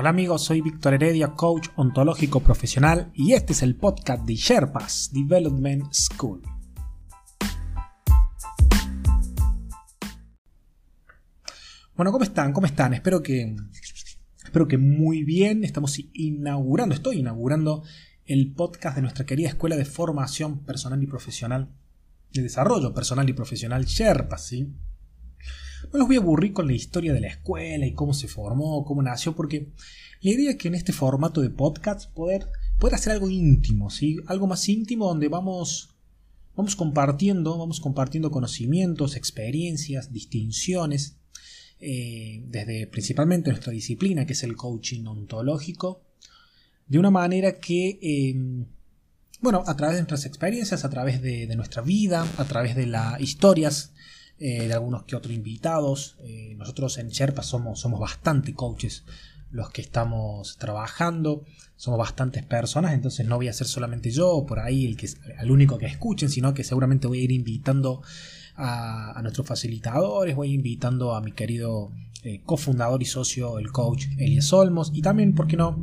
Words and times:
Hola 0.00 0.10
amigos, 0.10 0.44
soy 0.44 0.60
Víctor 0.60 0.94
Heredia, 0.94 1.32
coach 1.32 1.70
ontológico 1.74 2.38
profesional 2.38 3.10
y 3.14 3.32
este 3.32 3.52
es 3.52 3.64
el 3.64 3.74
podcast 3.74 4.24
de 4.24 4.36
Sherpas 4.36 5.10
Development 5.12 5.92
School. 5.92 6.40
Bueno, 11.96 12.12
¿cómo 12.12 12.22
están? 12.22 12.52
¿Cómo 12.52 12.68
están? 12.68 12.94
Espero 12.94 13.24
que 13.24 13.56
espero 14.44 14.68
que 14.68 14.78
muy 14.78 15.24
bien. 15.24 15.64
Estamos 15.64 15.98
inaugurando, 16.12 16.94
estoy 16.94 17.18
inaugurando 17.18 17.82
el 18.24 18.54
podcast 18.54 18.94
de 18.94 19.02
nuestra 19.02 19.26
querida 19.26 19.48
escuela 19.48 19.74
de 19.74 19.84
formación 19.84 20.64
personal 20.64 21.02
y 21.02 21.08
profesional, 21.08 21.74
de 22.32 22.42
desarrollo 22.42 22.94
personal 22.94 23.28
y 23.28 23.32
profesional 23.32 23.84
Sherpas, 23.84 24.46
¿sí? 24.46 24.72
No 25.92 25.98
los 25.98 26.08
voy 26.08 26.16
a 26.16 26.20
aburrir 26.20 26.52
con 26.52 26.66
la 26.66 26.74
historia 26.74 27.12
de 27.12 27.20
la 27.20 27.28
escuela 27.28 27.86
y 27.86 27.92
cómo 27.92 28.14
se 28.14 28.28
formó, 28.28 28.84
cómo 28.84 29.02
nació, 29.02 29.34
porque 29.34 29.68
la 30.20 30.30
idea 30.30 30.50
es 30.50 30.56
que 30.56 30.68
en 30.68 30.74
este 30.74 30.92
formato 30.92 31.40
de 31.40 31.50
podcast 31.50 32.10
poder, 32.12 32.46
poder 32.78 32.96
hacer 32.96 33.12
algo 33.12 33.30
íntimo, 33.30 33.90
¿sí? 33.90 34.18
Algo 34.26 34.46
más 34.46 34.68
íntimo 34.68 35.06
donde 35.06 35.28
vamos, 35.28 35.90
vamos 36.56 36.74
compartiendo, 36.74 37.56
vamos 37.56 37.80
compartiendo 37.80 38.30
conocimientos, 38.30 39.16
experiencias, 39.16 40.12
distinciones, 40.12 41.16
eh, 41.80 42.42
desde 42.46 42.88
principalmente 42.88 43.50
nuestra 43.50 43.72
disciplina, 43.72 44.26
que 44.26 44.32
es 44.32 44.42
el 44.42 44.56
coaching 44.56 45.04
ontológico, 45.06 46.02
de 46.88 46.98
una 46.98 47.10
manera 47.10 47.60
que, 47.60 47.98
em, 48.02 48.66
bueno, 49.40 49.62
a 49.66 49.76
través 49.76 49.96
de 49.96 50.02
nuestras 50.02 50.26
experiencias, 50.26 50.84
a 50.84 50.90
través 50.90 51.22
de, 51.22 51.46
de 51.46 51.56
nuestra 51.56 51.82
vida, 51.82 52.26
a 52.38 52.44
través 52.44 52.74
de 52.74 52.86
las 52.86 53.20
historias 53.20 53.92
eh, 54.40 54.68
de 54.68 54.72
algunos 54.72 55.02
que 55.02 55.16
otros 55.16 55.34
invitados. 55.34 56.16
Eh, 56.20 56.54
nosotros 56.56 56.98
en 56.98 57.08
Sherpa 57.08 57.42
somos, 57.42 57.80
somos 57.80 57.98
bastante 57.98 58.54
coaches 58.54 59.04
los 59.50 59.70
que 59.70 59.80
estamos 59.80 60.58
trabajando, 60.58 61.44
somos 61.74 61.98
bastantes 61.98 62.44
personas, 62.44 62.92
entonces 62.92 63.26
no 63.26 63.36
voy 63.36 63.48
a 63.48 63.52
ser 63.52 63.66
solamente 63.66 64.10
yo 64.10 64.44
por 64.46 64.60
ahí 64.60 64.86
el, 64.86 64.96
que, 64.96 65.08
el 65.40 65.50
único 65.50 65.78
que 65.78 65.86
escuchen, 65.86 66.28
sino 66.28 66.52
que 66.54 66.64
seguramente 66.64 67.06
voy 67.06 67.20
a 67.20 67.22
ir 67.22 67.32
invitando 67.32 68.02
a, 68.56 69.18
nuestros 69.22 69.46
facilitadores, 69.46 70.36
voy 70.36 70.52
invitando 70.52 71.14
a 71.14 71.20
mi 71.20 71.32
querido 71.32 71.90
eh, 72.24 72.42
cofundador 72.44 73.00
y 73.02 73.06
socio, 73.06 73.58
el 73.58 73.72
coach 73.72 74.06
Elias 74.18 74.52
Olmos, 74.52 74.90
y 74.92 75.00
también, 75.00 75.34
¿por 75.34 75.46
qué 75.46 75.56
no?, 75.56 75.82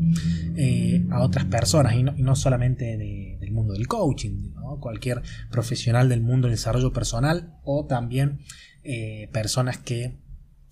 a 1.09 1.21
otras 1.23 1.45
personas, 1.45 1.95
y 1.95 2.03
no, 2.03 2.35
solamente 2.35 2.97
del 2.97 3.34
mundo 3.55 3.73
del 3.73 3.87
coaching, 3.87 4.53
cualquier 4.79 5.21
profesional 5.49 6.09
del 6.09 6.21
mundo 6.21 6.47
del 6.47 6.57
desarrollo 6.57 6.93
personal 6.93 7.57
o 7.63 7.85
también 7.85 8.39
eh, 8.83 9.29
personas 9.31 9.77
que 9.77 10.17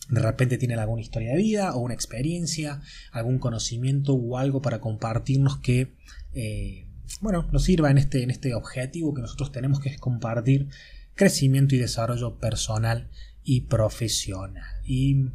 de 0.10 0.20
repente 0.22 0.58
tienen 0.58 0.80
alguna 0.80 1.02
historia 1.02 1.32
de 1.32 1.38
vida 1.38 1.74
o 1.74 1.80
una 1.80 1.94
experiencia, 1.94 2.82
algún 3.12 3.40
conocimiento 3.40 4.14
o 4.14 4.38
algo 4.38 4.62
para 4.62 4.80
compartirnos 4.80 5.58
que 5.58 5.96
eh, 6.34 6.88
bueno, 7.22 7.48
nos 7.52 7.64
sirva 7.64 7.92
en 7.92 7.98
este, 7.98 8.24
en 8.24 8.32
este 8.32 8.54
objetivo 8.54 9.14
que 9.14 9.22
nosotros 9.22 9.52
tenemos 9.52 9.80
que 9.80 9.90
es 9.90 10.00
compartir 10.00 10.70
crecimiento 11.16 11.76
y 11.76 11.80
desarrollo 11.80 12.38
personal 12.38 13.10
y 13.44 13.62
profesional. 13.62 14.64
Y, 14.86 15.30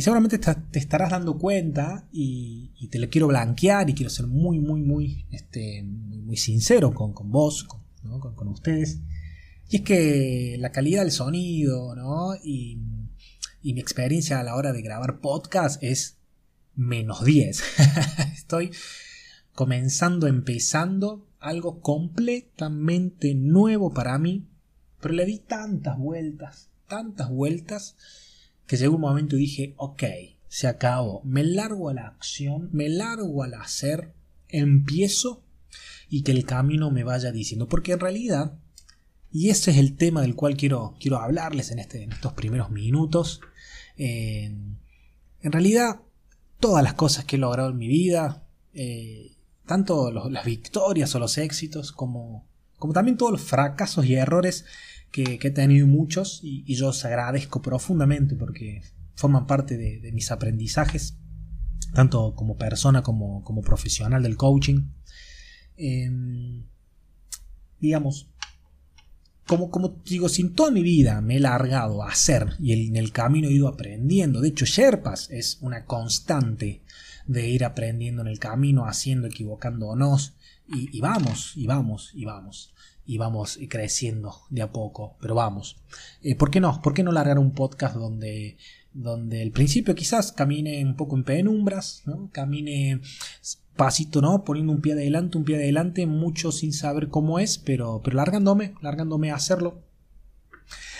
seguramente 0.00 0.38
te, 0.38 0.78
estarás 0.78 1.10
dando 1.10 1.36
cuenta 1.36 2.08
y, 2.10 2.88
te 2.90 2.98
lo 2.98 3.10
quiero 3.10 3.26
blanquear 3.28 3.90
y 3.90 3.94
quiero 3.94 4.08
ser 4.08 4.26
muy, 4.26 4.58
muy, 4.58 4.80
muy, 4.80 5.26
este, 5.30 5.82
muy, 5.82 6.36
sincero 6.36 6.94
con, 6.94 7.12
con 7.12 7.30
vos, 7.30 7.64
con, 7.64 8.34
con, 8.34 8.48
ustedes. 8.48 9.00
Y 9.68 9.76
es 9.76 9.82
que 9.82 10.56
la 10.58 10.72
calidad 10.72 11.02
del 11.02 11.12
sonido 11.12 11.94
¿no? 11.94 12.34
y, 12.42 12.78
mi 13.62 13.80
experiencia 13.80 14.40
a 14.40 14.42
la 14.42 14.56
hora 14.56 14.72
de 14.72 14.82
grabar 14.82 15.20
podcast 15.20 15.82
es 15.82 16.16
menos 16.74 17.24
10. 17.24 17.62
Estoy 18.34 18.70
comenzando, 19.54 20.26
empezando 20.26 21.28
algo 21.38 21.80
completamente 21.80 23.34
nuevo 23.34 23.92
para 23.92 24.18
mí, 24.18 24.48
pero 25.00 25.14
le 25.14 25.26
di 25.26 25.38
tantas 25.38 25.98
vueltas, 25.98 26.70
tantas 26.88 27.30
vueltas, 27.30 27.96
que 28.72 28.78
llegó 28.78 28.94
un 28.94 29.02
momento 29.02 29.36
y 29.36 29.40
dije, 29.40 29.74
ok, 29.76 30.02
se 30.48 30.66
acabó, 30.66 31.20
me 31.24 31.44
largo 31.44 31.90
a 31.90 31.92
la 31.92 32.06
acción, 32.06 32.70
me 32.72 32.88
largo 32.88 33.42
al 33.42 33.52
hacer, 33.52 34.14
empiezo 34.48 35.44
y 36.08 36.22
que 36.22 36.32
el 36.32 36.46
camino 36.46 36.90
me 36.90 37.04
vaya 37.04 37.32
diciendo. 37.32 37.68
Porque 37.68 37.92
en 37.92 38.00
realidad, 38.00 38.54
y 39.30 39.50
ese 39.50 39.72
es 39.72 39.76
el 39.76 39.94
tema 39.94 40.22
del 40.22 40.34
cual 40.34 40.56
quiero, 40.56 40.96
quiero 40.98 41.18
hablarles 41.18 41.70
en, 41.70 41.80
este, 41.80 42.02
en 42.02 42.12
estos 42.12 42.32
primeros 42.32 42.70
minutos, 42.70 43.42
en 43.98 44.78
realidad 45.42 46.00
todas 46.58 46.82
las 46.82 46.94
cosas 46.94 47.26
que 47.26 47.36
he 47.36 47.38
logrado 47.38 47.72
en 47.72 47.76
mi 47.76 47.88
vida, 47.88 48.42
eh, 48.72 49.36
tanto 49.66 50.10
las 50.10 50.46
victorias 50.46 51.14
o 51.14 51.18
los 51.18 51.36
éxitos, 51.36 51.92
como, 51.92 52.46
como 52.78 52.94
también 52.94 53.18
todos 53.18 53.32
los 53.32 53.42
fracasos 53.42 54.06
y 54.06 54.14
errores 54.14 54.64
que, 55.12 55.38
he 55.40 55.50
tenido 55.50 55.86
muchos, 55.86 56.40
y, 56.42 56.74
yo 56.74 56.88
os 56.88 57.04
agradezco 57.04 57.62
profundamente 57.62 58.34
porque 58.34 58.82
forman 59.14 59.46
parte 59.46 59.76
de, 59.76 60.10
mis 60.12 60.32
aprendizajes, 60.32 61.18
tanto 61.94 62.34
como 62.34 62.56
persona 62.56 63.02
como, 63.02 63.44
como 63.44 63.60
profesional 63.60 64.22
del 64.22 64.36
coaching. 64.36 64.88
Em, 65.76 66.64
digamos, 67.78 68.28
como, 69.46 69.70
como 69.70 70.00
digo, 70.04 70.28
sin 70.28 70.54
toda 70.54 70.70
mi 70.70 70.82
vida 70.82 71.20
me 71.20 71.36
he 71.36 71.40
largado 71.40 72.02
a 72.02 72.08
hacer 72.08 72.56
y 72.58 72.72
en 72.72 72.96
el 72.96 73.12
camino 73.12 73.48
he 73.48 73.52
ido 73.52 73.68
aprendiendo. 73.68 74.40
De 74.40 74.48
hecho, 74.48 74.64
Sherpas 74.64 75.30
es 75.30 75.58
una 75.60 75.84
constante 75.84 76.82
de 77.26 77.48
ir 77.48 77.64
aprendiendo 77.64 78.22
en 78.22 78.28
el 78.28 78.38
camino, 78.38 78.86
haciendo, 78.86 79.26
equivocándonos. 79.26 80.34
Y, 80.68 80.96
y 80.96 81.00
vamos, 81.00 81.52
y 81.56 81.66
vamos, 81.66 82.12
y 82.14 82.24
vamos. 82.24 82.72
Y 83.04 83.18
vamos 83.18 83.58
creciendo 83.68 84.42
de 84.50 84.62
a 84.62 84.70
poco, 84.70 85.16
pero 85.20 85.34
vamos. 85.34 85.76
Eh, 86.22 86.36
¿Por 86.36 86.50
qué 86.50 86.60
no? 86.60 86.80
¿Por 86.82 86.94
qué 86.94 87.02
no 87.02 87.12
largar 87.12 87.38
un 87.38 87.52
podcast 87.52 87.96
donde 87.96 88.56
donde 88.94 89.42
el 89.42 89.52
principio 89.52 89.94
quizás 89.94 90.32
camine 90.32 90.84
un 90.84 90.96
poco 90.96 91.16
en 91.16 91.24
penumbras, 91.24 92.02
camine 92.30 93.00
pasito, 93.76 94.20
¿no? 94.20 94.44
Poniendo 94.44 94.72
un 94.72 94.80
pie 94.80 94.92
adelante, 94.92 95.38
un 95.38 95.44
pie 95.44 95.56
adelante, 95.56 96.06
mucho 96.06 96.52
sin 96.52 96.72
saber 96.72 97.08
cómo 97.08 97.38
es, 97.38 97.58
pero, 97.58 98.00
pero 98.04 98.16
largándome, 98.16 98.74
largándome 98.82 99.30
a 99.30 99.36
hacerlo. 99.36 99.80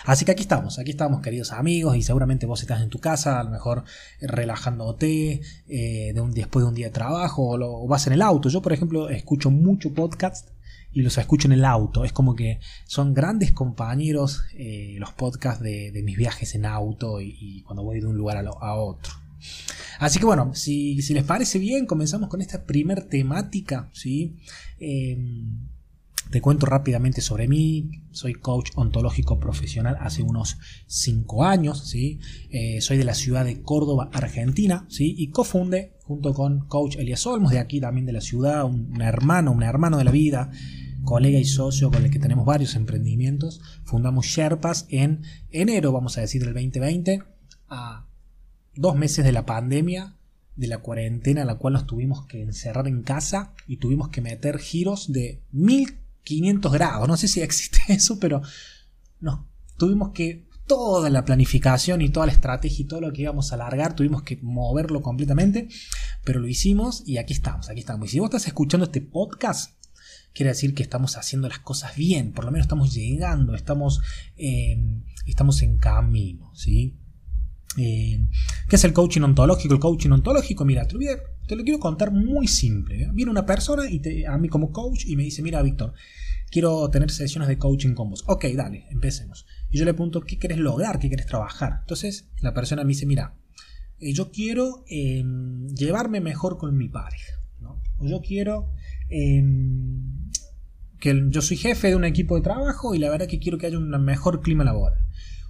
Así 0.04 0.24
que 0.24 0.32
aquí 0.32 0.42
estamos, 0.42 0.80
aquí 0.80 0.90
estamos 0.90 1.22
queridos 1.22 1.52
amigos 1.52 1.96
y 1.96 2.02
seguramente 2.02 2.46
vos 2.46 2.60
estás 2.60 2.82
en 2.82 2.88
tu 2.88 2.98
casa, 2.98 3.38
a 3.38 3.44
lo 3.44 3.50
mejor 3.50 3.84
relajándote 4.20 5.42
eh, 5.68 6.12
de 6.12 6.20
un, 6.20 6.32
después 6.32 6.64
de 6.64 6.68
un 6.68 6.74
día 6.74 6.86
de 6.86 6.92
trabajo 6.92 7.50
o, 7.50 7.56
lo, 7.56 7.86
vas 7.86 8.06
en 8.08 8.14
el 8.14 8.22
auto. 8.22 8.48
Yo 8.48 8.62
por 8.62 8.72
ejemplo 8.72 9.10
escucho 9.10 9.50
mucho 9.50 9.94
podcast 9.94 10.48
y 10.92 11.02
los 11.02 11.16
escucho 11.18 11.48
en 11.48 11.52
el 11.52 11.64
auto. 11.64 12.04
Es 12.04 12.12
como 12.12 12.34
que 12.34 12.60
son 12.86 13.14
grandes 13.14 13.52
compañeros 13.52 14.42
eh, 14.54 14.96
los 14.98 15.12
podcasts 15.12 15.62
de, 15.62 16.00
mis 16.04 16.16
viajes 16.16 16.54
en 16.54 16.66
auto 16.66 17.20
y, 17.20 17.62
cuando 17.62 17.82
voy 17.82 18.00
de 18.00 18.06
un 18.06 18.16
lugar 18.16 18.44
a 18.60 18.74
otro. 18.74 19.22
Así 19.98 20.18
que 20.18 20.24
bueno, 20.24 20.54
si, 20.54 20.94
les 20.96 21.24
parece 21.24 21.58
bien, 21.58 21.86
comenzamos 21.86 22.28
con 22.28 22.40
esta 22.40 22.64
primer 22.64 23.04
temática. 23.04 23.90
¿sí? 23.92 24.36
Em, 24.78 25.68
te 26.30 26.40
cuento 26.40 26.66
rápidamente 26.66 27.20
sobre 27.20 27.48
mí. 27.48 27.90
Soy 28.10 28.34
coach 28.34 28.70
ontológico 28.74 29.38
profesional 29.38 29.96
hace 30.00 30.22
unos 30.22 30.58
5 30.86 31.44
años. 31.44 31.88
¿sí? 31.88 32.20
Eh, 32.50 32.80
soy 32.80 32.98
de 32.98 33.04
la 33.04 33.14
ciudad 33.14 33.44
de 33.44 33.62
Córdoba, 33.62 34.10
Argentina. 34.12 34.86
¿sí? 34.88 35.14
Y 35.16 35.30
cofunde 35.30 35.92
junto 36.02 36.34
con 36.34 36.66
coach 36.66 36.96
Elias 36.96 37.26
Olmos, 37.26 37.52
de 37.52 37.58
aquí 37.58 37.80
también 37.80 38.06
de 38.06 38.12
la 38.12 38.20
ciudad, 38.20 38.64
un, 38.64 39.00
hermano, 39.00 39.52
un 39.52 39.62
hermano 39.62 39.98
de 39.98 40.04
la 40.04 40.10
vida 40.10 40.50
colega 41.04 41.38
y 41.38 41.44
socio 41.44 41.90
con 41.90 42.04
el 42.04 42.10
que 42.10 42.18
tenemos 42.18 42.46
varios 42.46 42.74
emprendimientos. 42.74 43.60
Fundamos 43.84 44.26
Sherpas 44.26 44.86
en 44.88 45.22
enero, 45.50 45.92
vamos 45.92 46.18
a 46.18 46.22
decir, 46.22 46.44
del 46.44 46.54
2020. 46.54 47.22
A 47.68 48.06
dos 48.74 48.96
meses 48.96 49.24
de 49.24 49.32
la 49.32 49.46
pandemia, 49.46 50.16
de 50.56 50.66
la 50.66 50.78
cuarentena, 50.78 51.44
la 51.44 51.56
cual 51.56 51.74
nos 51.74 51.86
tuvimos 51.86 52.26
que 52.26 52.42
encerrar 52.42 52.88
en 52.88 53.02
casa 53.02 53.54
y 53.66 53.78
tuvimos 53.78 54.08
que 54.08 54.20
meter 54.20 54.58
giros 54.58 55.12
de 55.12 55.42
1500 55.52 56.72
grados. 56.72 57.08
No 57.08 57.16
sé 57.16 57.28
si 57.28 57.40
existe 57.40 57.80
eso, 57.88 58.18
pero 58.18 58.42
no. 59.20 59.46
Tuvimos 59.78 60.10
que 60.10 60.46
toda 60.66 61.10
la 61.10 61.24
planificación 61.24 62.02
y 62.02 62.08
toda 62.08 62.26
la 62.26 62.32
estrategia 62.32 62.82
y 62.82 62.86
todo 62.86 63.00
lo 63.00 63.12
que 63.12 63.22
íbamos 63.22 63.52
a 63.52 63.56
alargar, 63.56 63.94
tuvimos 63.96 64.22
que 64.22 64.38
moverlo 64.42 65.02
completamente, 65.02 65.68
pero 66.24 66.40
lo 66.40 66.48
hicimos 66.48 67.02
y 67.06 67.18
aquí 67.18 67.32
estamos, 67.32 67.68
aquí 67.68 67.80
estamos. 67.80 68.08
Y 68.08 68.12
si 68.12 68.18
vos 68.20 68.28
estás 68.28 68.46
escuchando 68.46 68.86
este 68.86 69.00
podcast, 69.00 69.72
quiere 70.34 70.50
decir 70.50 70.74
que 70.74 70.82
estamos 70.82 71.16
haciendo 71.16 71.48
las 71.48 71.58
cosas 71.58 71.96
bien, 71.96 72.32
por 72.32 72.44
lo 72.44 72.50
menos 72.50 72.66
estamos 72.66 72.94
llegando, 72.94 73.54
estamos, 73.54 74.00
eh, 74.36 74.78
estamos 75.26 75.62
en 75.62 75.78
camino, 75.78 76.52
¿sí? 76.54 76.98
Eh, 77.78 78.28
¿Qué 78.68 78.76
es 78.76 78.84
el 78.84 78.92
coaching 78.92 79.22
ontológico? 79.22 79.74
El 79.74 79.80
coaching 79.80 80.10
ontológico, 80.10 80.64
mira, 80.64 80.86
te 80.86 81.56
lo, 81.56 81.64
quiero 81.64 81.78
contar 81.78 82.12
muy 82.12 82.46
simple. 82.46 83.02
¿eh? 83.02 83.10
Viene 83.12 83.30
una 83.30 83.46
persona 83.46 83.84
y 83.88 84.24
a 84.24 84.36
mí 84.38 84.48
como 84.48 84.72
coach 84.72 85.04
y 85.06 85.16
me 85.16 85.22
dice, 85.22 85.42
mira, 85.42 85.62
Víctor, 85.62 85.94
quiero 86.50 86.88
tener 86.90 87.10
sesiones 87.10 87.48
de 87.48 87.58
coaching 87.58 87.94
con 87.94 88.10
vos. 88.10 88.24
Ok, 88.26 88.44
dale, 88.54 88.86
empecemos. 88.90 89.46
Y 89.70 89.78
yo 89.78 89.84
le 89.84 89.94
pregunto, 89.94 90.20
¿qué 90.20 90.38
quieres 90.38 90.58
lograr? 90.58 90.98
¿Qué 90.98 91.08
quieres 91.08 91.26
trabajar? 91.26 91.78
Entonces 91.80 92.28
la 92.40 92.52
persona 92.52 92.84
me 92.84 92.88
dice, 92.88 93.06
mira, 93.06 93.34
eh, 93.98 94.12
yo 94.12 94.30
quiero 94.30 94.84
em, 94.88 95.68
llevarme 95.68 96.20
mejor 96.20 96.58
con 96.58 96.76
mi 96.76 96.88
pareja. 96.88 97.38
O 97.98 98.06
yo 98.06 98.20
quiero 98.20 98.72
em, 99.08 100.21
que 101.02 101.20
yo 101.30 101.42
soy 101.42 101.56
jefe 101.56 101.88
de 101.88 101.96
un 101.96 102.04
equipo 102.04 102.36
de 102.36 102.42
trabajo 102.42 102.94
y 102.94 102.98
la 102.98 103.10
verdad 103.10 103.26
que 103.26 103.40
quiero 103.40 103.58
que 103.58 103.66
haya 103.66 103.76
un 103.76 103.90
mejor 104.04 104.40
clima 104.40 104.62
laboral. 104.62 105.00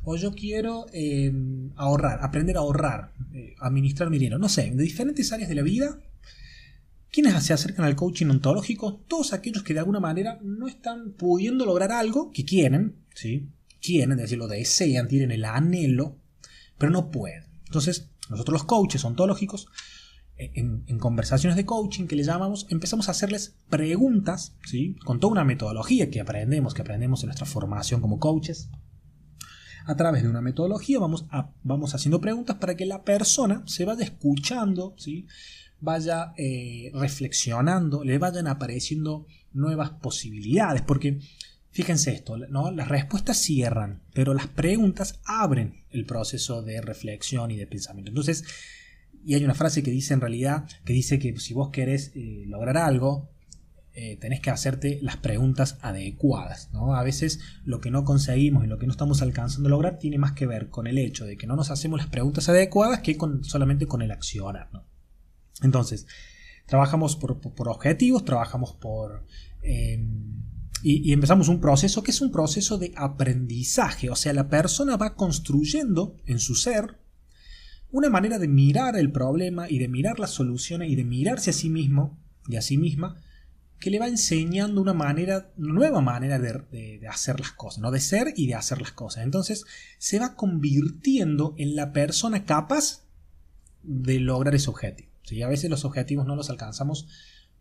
O 0.03 0.17
yo 0.17 0.33
quiero 0.33 0.87
em, 0.95 1.73
ahorrar, 1.77 2.21
aprender 2.23 2.57
a 2.57 2.61
ahorrar, 2.61 3.13
eh, 3.35 3.55
administrar 3.61 4.09
mi 4.09 4.19
dinero. 4.19 4.39
No 4.39 4.49
sé, 4.49 4.71
de 4.71 4.83
diferentes 4.83 5.31
áreas 5.31 5.51
de 5.51 5.55
la 5.55 5.61
vida. 5.61 6.01
¿Quiénes 7.11 7.35
se 7.45 7.53
acercan 7.53 7.85
al 7.85 7.95
coaching 7.97 8.29
ontológico? 8.29 9.05
Todos 9.07 9.35
aquellos 9.35 9.63
que 9.63 9.75
de 9.75 9.81
alguna 9.81 10.01
manera 10.01 10.39
no 10.43 10.69
están 10.69 11.13
pudiendo 11.13 11.67
lograr 11.67 11.93
algo 11.93 12.33
que 12.33 12.47
quieren, 12.47 12.97
¿sí? 13.15 13.51
Quieren, 13.83 14.13
es 14.13 14.23
decir, 14.23 14.39
lo 14.39 14.49
desean, 14.49 15.07
tienen 15.07 15.33
el 15.33 15.45
anhelo, 15.45 16.17
pero 16.79 16.91
no 16.91 17.11
pueden. 17.11 17.45
Entonces, 17.67 18.09
nosotros 18.31 18.55
los 18.55 18.65
coaches 18.65 19.05
ontológicos, 19.05 19.69
en, 20.55 20.99
conversaciones 20.99 21.57
de 21.57 21.65
coaching 21.65 22.07
que 22.07 22.17
le 22.17 22.25
llamamos, 22.25 22.67
empezamos 22.71 23.09
a 23.09 23.13
hacerles 23.13 23.57
preguntas, 23.69 24.57
¿sí? 24.67 24.97
con 25.05 25.21
toda 25.21 25.33
una 25.33 25.45
metodología 25.45 26.11
que 26.11 26.21
aprendemos, 26.21 26.75
que 26.75 26.83
aprendemos 26.83 27.23
en 27.23 27.29
nuestra 27.29 27.47
formación 27.47 28.01
como 28.01 28.19
coaches. 28.19 28.71
A 29.85 29.97
través 29.97 30.23
de 30.23 30.29
una 30.29 30.41
metodología 30.41 31.01
vamos, 31.01 31.27
vamos 31.63 31.95
haciendo 31.95 32.21
preguntas 32.21 32.57
para 32.57 32.77
que 32.77 32.87
la 32.87 33.03
persona 33.03 33.63
se 33.67 33.85
vaya 33.85 34.05
escuchando, 34.05 34.95
¿sí? 34.97 35.27
vaya 35.81 36.33
eh, 36.37 36.91
reflexionando, 36.95 38.05
le 38.05 38.19
vayan 38.19 38.47
apareciendo 38.47 39.27
nuevas 39.53 39.91
posibilidades, 39.91 40.83
porque 40.83 41.19
Fíjense 41.73 42.13
esto, 42.13 42.37
¿no? 42.37 42.71
las 42.71 42.89
respuestas 42.89 43.39
cierran, 43.39 44.03
pero 44.13 44.35
las 44.35 44.47
preguntas 44.47 45.21
abren 45.25 45.85
el 45.91 46.05
proceso 46.05 46.63
de 46.63 46.83
reflexión 46.83 47.51
y 47.51 47.57
de 47.57 47.67
pensamiento. 47.67 48.11
Entonces, 48.11 48.45
y 49.25 49.35
hay 49.35 49.45
una 49.45 49.55
frase 49.55 49.83
que 49.83 49.91
dice 49.91 50.15
en 50.15 50.21
realidad, 50.21 50.69
que 50.85 50.93
dice 50.93 51.19
que 51.19 51.39
si 51.39 51.55
vos 51.55 51.71
querés 51.71 52.13
eh, 52.15 52.45
lograr 52.47 52.77
algo, 52.77 53.31
eh, 53.95 54.17
tenés 54.17 54.41
que 54.41 54.49
hacerte 54.49 54.99
las 55.03 55.19
preguntas 55.19 55.79
adecuadas. 55.83 56.71
¿no? 56.73 56.95
A 56.95 57.03
veces 57.03 57.41
lo 57.65 57.81
que 57.81 57.91
no 57.91 58.05
conseguimos 58.05 58.65
y 58.65 58.67
lo 58.67 58.79
que 58.79 58.87
no 58.87 58.93
estamos 58.93 59.21
alcanzando 59.21 59.69
a 59.69 59.71
lograr 59.71 59.99
tiene 59.99 60.17
más 60.17 60.33
que 60.33 60.47
ver 60.47 60.71
con 60.71 60.87
el 60.87 60.97
hecho 60.97 61.27
de 61.27 61.37
que 61.37 61.47
no 61.47 61.57
nos 61.57 61.71
hacemos 61.71 62.01
las 62.01 62.09
preguntas 62.09 62.49
adecuadas 62.49 63.01
que 63.01 63.19
con, 63.19 63.45
solamente 63.45 63.87
con 63.87 64.01
el 64.01 64.11
accionar. 64.11 64.71
Entonces, 65.63 66.07
trabajamos 66.65 67.17
por, 67.17 67.69
objetivos, 67.69 68.25
trabajamos 68.25 68.73
por... 68.73 69.27
Em, 69.61 70.43
y, 70.83 71.13
empezamos 71.13 71.49
un 71.49 71.61
proceso 71.61 72.03
que 72.03 72.11
es 72.13 72.21
un 72.23 72.33
proceso 72.33 72.79
de 72.79 72.93
aprendizaje, 72.97 74.11
o 74.11 74.17
sea, 74.17 74.33
la 74.33 74.49
persona 74.49 74.97
va 74.97 75.15
construyendo 75.15 76.17
en 76.27 76.41
su 76.41 76.57
ser 76.57 77.02
una 77.93 78.11
manera 78.11 78.39
de 78.39 78.49
mirar 78.49 78.97
el 78.97 79.13
problema 79.13 79.69
y 79.69 79.79
de 79.79 79.87
mirar 79.87 80.19
las 80.19 80.31
soluciones 80.31 80.91
y 80.91 80.97
de 80.97 81.05
mirarse 81.05 81.51
a 81.51 81.53
sí 81.53 81.71
mismo 81.71 82.19
y 82.49 82.57
a 82.57 82.63
sí 82.63 82.79
misma 82.79 83.23
que 83.79 83.91
le 83.91 83.99
va 83.99 84.07
enseñando 84.07 84.81
una 84.81 84.95
manera, 84.95 85.53
nueva 85.57 86.01
manera 86.01 86.39
de, 86.39 87.01
hacer 87.09 87.41
las 87.41 87.53
cosas, 87.53 87.81
¿no? 87.81 87.91
de 87.91 88.01
ser 88.01 88.33
y 88.37 88.47
de 88.47 88.55
hacer 88.55 88.81
las 88.81 88.93
cosas. 88.93 89.25
Entonces 89.25 89.67
se 89.99 90.19
va 90.19 90.37
convirtiendo 90.37 91.55
en 91.59 91.77
la 91.77 91.93
persona 91.93 92.45
capaz 92.45 93.05
de 93.83 94.21
lograr 94.21 94.55
ese 94.55 94.71
objetivo. 94.71 95.11
A 95.45 95.49
veces 95.49 95.71
los 95.71 95.85
objetivos 95.85 96.27
no 96.27 96.37
los 96.37 96.51
alcanzamos 96.51 97.09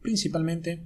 principalmente 0.01 0.83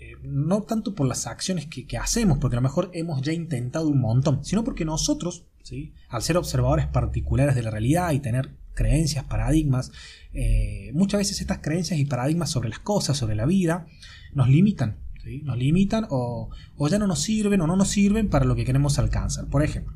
eh, 0.00 0.12
no 0.22 0.62
tanto 0.62 0.94
por 0.94 1.08
las 1.08 1.26
acciones 1.26 1.66
que, 1.66 1.98
hacemos, 1.98 2.38
porque 2.38 2.54
a 2.54 2.60
lo 2.60 2.62
mejor 2.62 2.90
hemos 2.92 3.20
ya 3.22 3.32
intentado 3.32 3.88
un 3.88 4.00
montón, 4.00 4.44
sino 4.44 4.62
porque 4.62 4.84
nosotros, 4.84 5.46
¿sí? 5.62 5.92
al 6.08 6.22
ser 6.22 6.36
observadores 6.36 6.86
particulares 6.86 7.56
de 7.56 7.62
la 7.62 7.70
realidad 7.70 8.12
y 8.12 8.20
tener 8.20 8.50
creencias, 8.78 9.24
paradigmas, 9.24 9.92
eh, 10.32 10.90
muchas 10.94 11.18
veces 11.18 11.40
estas 11.40 11.58
creencias 11.58 11.98
y 11.98 12.04
paradigmas 12.04 12.50
sobre 12.50 12.68
las 12.68 12.78
cosas, 12.78 13.16
sobre 13.16 13.34
la 13.34 13.44
vida, 13.44 13.86
nos 14.32 14.48
limitan. 14.48 14.96
Nos 15.42 15.58
limitan 15.58 16.06
o, 16.08 16.48
ya 16.90 16.98
no 16.98 17.06
nos 17.06 17.20
sirven 17.20 17.60
o 17.60 17.66
no 17.66 17.76
nos 17.76 17.88
sirven 17.88 18.30
para 18.30 18.46
lo 18.46 18.56
que 18.56 18.64
queremos 18.64 18.98
alcanzar. 18.98 19.46
Por 19.48 19.62
ejemplo, 19.62 19.92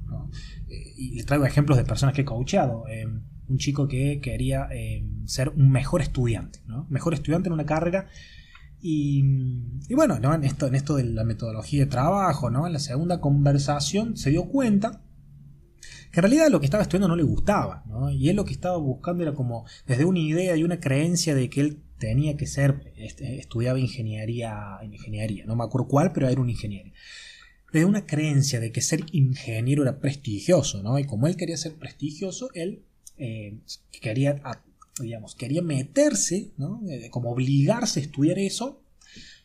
eh, 0.69 0.93
y 0.99 1.15
les 1.15 1.25
traigo 1.25 1.47
ejemplos 1.47 1.79
de 1.79 1.85
personas 1.85 2.15
que 2.15 2.21
he 2.21 2.25
coacheado. 2.27 2.85
un 3.49 3.59
chico 3.59 3.89
que 3.89 4.21
quería 4.21 4.69
ser 5.25 5.49
un 5.51 5.71
mejor 5.71 6.03
estudiante, 6.03 6.61
mejor 6.91 7.15
estudiante 7.15 7.49
en 7.49 7.55
una 7.55 7.65
carrera 7.65 8.09
y, 8.85 9.23
bueno, 9.95 10.17
en, 10.17 10.45
esto, 10.45 10.67
en 10.67 10.75
esto 10.75 10.97
de 10.97 11.05
la 11.05 11.23
metodología 11.23 11.85
de 11.85 11.87
trabajo, 11.87 12.51
¿no? 12.51 12.67
en 12.67 12.73
la 12.73 12.81
segunda 12.81 13.21
conversación 13.21 14.17
se 14.17 14.31
dio 14.31 14.47
cuenta 14.47 15.03
que 16.13 16.21
en 16.21 16.23
realidad 16.23 16.49
lo 16.51 16.61
que 16.61 16.67
estaba 16.67 16.83
estudiando 16.83 17.09
no 17.09 17.17
le 17.17 17.23
gustaba, 17.23 17.85
¿no? 17.87 18.11
y 18.11 18.29
él 18.29 18.37
lo 18.37 18.45
que 18.45 18.53
estaba 18.53 18.77
buscando 18.77 19.23
era 19.23 19.35
como 19.35 19.65
desde 19.87 20.05
una 20.05 20.19
idea 20.19 20.57
y 20.57 20.63
una 20.63 20.79
creencia 20.79 21.35
de 21.35 21.49
que 21.49 21.61
él 21.63 21.83
tenía 21.99 22.37
que 22.37 22.47
ser, 22.47 22.93
este, 22.97 23.39
estudiaba 23.39 23.79
ingeniería, 23.79 24.79
ingeniería, 24.83 25.45
no 25.47 25.57
me 25.57 25.65
acuerdo 25.65 25.89
cuál, 25.89 26.13
pero 26.13 26.29
era 26.29 26.41
un 26.41 26.51
ingeniero. 26.51 26.91
Desde 27.73 27.87
una 27.87 28.05
creencia 28.05 28.61
de 28.61 28.71
que 28.71 28.83
ser 28.83 29.07
ingeniero 29.13 29.83
era 29.83 29.99
prestigioso, 29.99 30.83
¿no? 30.83 30.99
Y 30.99 31.07
como 31.07 31.27
él 31.27 31.37
quería 31.37 31.57
ser 31.57 31.77
prestigioso, 31.77 32.51
él 32.53 32.85
eh, 33.17 33.61
quería 34.03 34.43
digamos, 35.01 35.35
quería 35.35 35.63
meterse, 35.63 36.53
¿no? 36.59 36.83
Eh, 36.89 37.09
como 37.11 37.31
obligarse 37.31 38.01
a 38.01 38.03
estudiar 38.03 38.39
eso. 38.39 38.82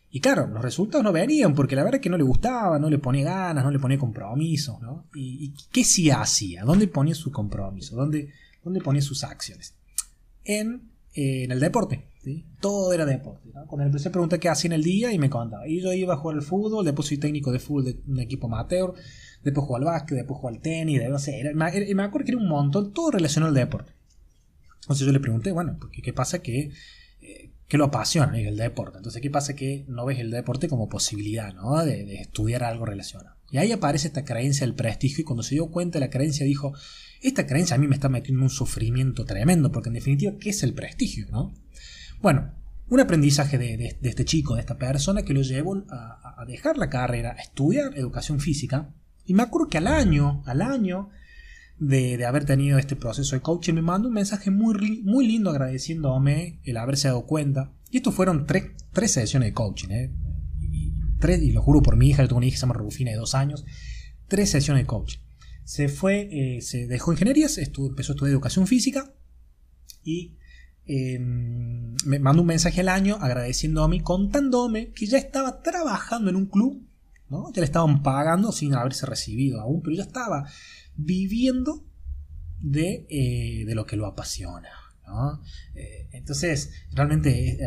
Y 0.10 0.22
claro, 0.22 0.48
los 0.48 0.62
resultados 0.62 1.04
no 1.04 1.12
venían, 1.12 1.54
porque 1.54 1.76
la 1.76 1.84
verdad 1.84 2.00
es 2.00 2.02
que 2.02 2.10
no 2.10 2.18
le 2.18 2.24
gustaba, 2.24 2.80
no 2.80 2.90
le 2.90 2.98
ponía 2.98 3.26
ganas, 3.26 3.64
no 3.64 3.72
le 3.72 3.80
ponía 3.80 3.98
compromiso, 3.98 4.80
¿no? 4.82 5.06
¿Y, 5.14 5.54
qué 5.72 5.84
sí 5.84 6.10
hacía? 6.10 6.64
¿Dónde 6.64 6.88
ponía 6.88 7.14
su 7.14 7.32
compromiso? 7.32 7.96
¿Dónde, 7.96 8.32
dónde 8.64 8.82
ponía 8.82 9.02
sus 9.02 9.24
acciones? 9.24 9.76
En, 10.46 10.90
eh, 11.14 11.44
en 11.44 11.52
el 11.52 11.60
deporte. 11.60 12.06
Todo 12.60 12.92
era 12.94 13.06
deporte, 13.06 13.50
¿no? 13.54 13.66
Cuando 13.68 13.86
empecé 13.86 14.10
a 14.10 14.12
preguntar 14.12 14.40
qué 14.40 14.50
hacía 14.50 14.70
en 14.70 14.74
el 14.74 14.84
día 14.84 15.12
y 15.14 15.20
me 15.20 15.30
contaba. 15.30 15.68
Y 15.68 15.82
yo 15.82 15.94
iba 15.94 16.14
a 16.14 16.18
jugar 16.18 16.38
al 16.38 16.44
fútbol, 16.44 16.84
después 16.84 17.08
soy 17.08 17.18
técnico 17.18 17.52
de 17.52 17.60
fútbol 17.60 17.86
de 17.86 18.00
un 18.08 18.20
equipo 18.20 18.48
amateur, 18.48 18.94
después 19.44 19.66
jugaba 19.66 19.92
al 19.92 20.00
básquet, 20.00 20.18
después 20.18 20.38
jugaba 20.40 20.56
al 20.56 20.62
tenis, 20.62 21.02
no 21.10 21.20
sé, 21.20 21.54
me 21.54 22.04
acuerdo 22.04 22.26
que 22.26 22.32
era 22.32 22.42
un 22.42 22.50
montón, 22.50 22.92
todo 22.92 23.12
relacionado 23.12 23.50
al 23.50 23.56
deporte. 23.56 23.94
Entonces 24.82 25.06
yo 25.06 25.12
le 25.12 25.20
pregunté, 25.20 25.52
bueno, 25.52 25.78
porque 25.80 26.02
¿qué 26.02 26.14
pasa 26.14 26.42
que, 26.42 26.72
eh, 27.22 27.52
lo 27.76 27.86
apasiona 27.86 28.40
el 28.40 28.56
deporte? 28.56 28.98
Entonces, 28.98 29.22
¿qué 29.22 29.30
pasa 29.30 29.56
que 29.56 29.84
no 29.90 30.06
ves 30.06 30.20
el 30.20 30.32
deporte 30.32 30.70
como 30.70 30.88
posibilidad, 30.88 31.54
¿no? 31.54 31.84
De, 31.84 32.22
estudiar 32.22 32.64
algo 32.64 32.86
relacionado. 32.86 33.36
Y 33.52 33.58
ahí 33.58 33.72
aparece 33.72 34.08
esta 34.08 34.24
creencia 34.24 34.66
del 34.66 34.76
prestigio 34.76 35.22
y 35.22 35.26
cuando 35.26 35.44
se 35.44 35.56
dio 35.56 35.70
cuenta 35.70 36.00
de 36.00 36.06
la 36.06 36.10
creencia 36.10 36.46
dijo, 36.46 36.74
esta 37.22 37.46
creencia 37.46 37.76
a 37.76 37.80
mí 37.80 37.88
me 37.88 37.96
está 37.96 38.08
metiendo 38.10 38.44
un 38.44 38.50
sufrimiento 38.50 39.26
tremendo, 39.26 39.72
porque 39.72 39.90
en 39.90 39.96
definitiva, 39.96 40.34
¿qué 40.40 40.52
es 40.52 40.64
el 40.64 40.74
prestigio, 40.74 41.28
no? 41.30 41.54
Bueno, 42.22 42.54
un 42.90 43.00
aprendizaje 43.02 43.58
de, 43.58 43.98
este 44.02 44.24
chico, 44.24 44.56
de 44.56 44.62
esta 44.62 44.78
persona, 44.78 45.24
que 45.24 45.34
lo 45.34 45.42
llevó 45.42 45.84
a, 45.90 46.42
a, 46.42 46.46
dejar 46.46 46.78
la 46.78 46.90
carrera, 46.90 47.36
a 47.38 47.42
estudiar 47.42 47.98
educación 47.98 48.40
física. 48.40 48.94
Y 49.26 49.34
me 49.34 49.44
acuerdo 49.44 49.68
que 49.68 49.78
al 49.78 49.88
año, 49.88 50.42
al 50.46 50.62
año, 50.62 51.10
de, 51.80 52.26
haber 52.26 52.46
tenido 52.46 52.78
este 52.78 52.96
proceso 52.96 53.36
de 53.36 53.42
coaching, 53.42 53.74
me 53.74 53.82
mandó 53.82 54.08
un 54.08 54.16
mensaje 54.16 54.50
muy, 54.50 55.02
muy 55.04 55.28
lindo 55.28 55.50
agradeciéndome 55.50 56.60
el 56.64 56.78
haberse 56.78 57.08
dado 57.08 57.26
cuenta. 57.26 57.72
Y 57.92 57.98
estos 57.98 58.14
fueron 58.16 58.46
tres, 58.46 58.72
tres 58.92 59.12
sesiones 59.12 59.50
de 59.50 59.54
coaching, 59.54 59.90
¿eh? 59.90 60.12
y, 60.60 60.94
tres, 61.20 61.42
y 61.42 61.52
lo 61.52 61.62
juro 61.62 61.82
por 61.82 61.96
mi 61.96 62.10
hija, 62.10 62.24
yo 62.24 62.30
tengo 62.30 62.38
una 62.38 62.48
hija 62.48 62.56
que 62.56 62.60
se 62.60 62.62
llama 62.62 62.74
Rufina 62.74 63.12
de 63.12 63.18
dos 63.18 63.36
años, 63.36 63.66
tres 64.28 64.50
sesiones 64.50 64.84
de 64.84 64.88
coaching. 64.88 65.20
Se 65.64 65.90
fue, 65.90 66.30
eh, 66.32 66.62
se 66.62 66.88
dejó 66.88 67.12
ingenierías, 67.12 67.58
empezó 67.58 68.12
a 68.12 68.16
estudiar 68.16 68.32
educación 68.32 68.68
física 68.68 69.14
y 70.04 70.36
em, 70.86 71.96
me 72.06 72.20
mandó 72.20 72.42
un 72.42 72.48
mensaje 72.48 72.82
al 72.82 72.90
año 72.90 73.18
agradeciéndome, 73.20 74.02
contándome 74.02 74.92
que 74.94 75.06
ya 75.06 75.18
estaba 75.18 75.62
trabajando 75.62 76.30
en 76.30 76.38
un 76.38 76.46
club, 76.46 76.82
¿no? 77.30 77.52
ya 77.54 77.62
le 77.62 77.66
estaban 77.66 78.02
pagando 78.02 78.54
sin 78.54 78.74
haberse 78.74 79.06
recibido 79.06 79.60
aún, 79.60 79.82
pero 79.82 79.98
ya 79.98 80.04
estaba 80.04 80.48
viviendo 80.98 81.86
de, 82.60 83.08
eh, 83.10 83.66
de 83.66 83.76
lo 83.76 83.86
que 83.86 83.96
lo 83.96 84.06
apasiona. 84.06 84.70
Eh, 85.74 86.10
entonces, 86.12 86.72
realmente 86.92 87.58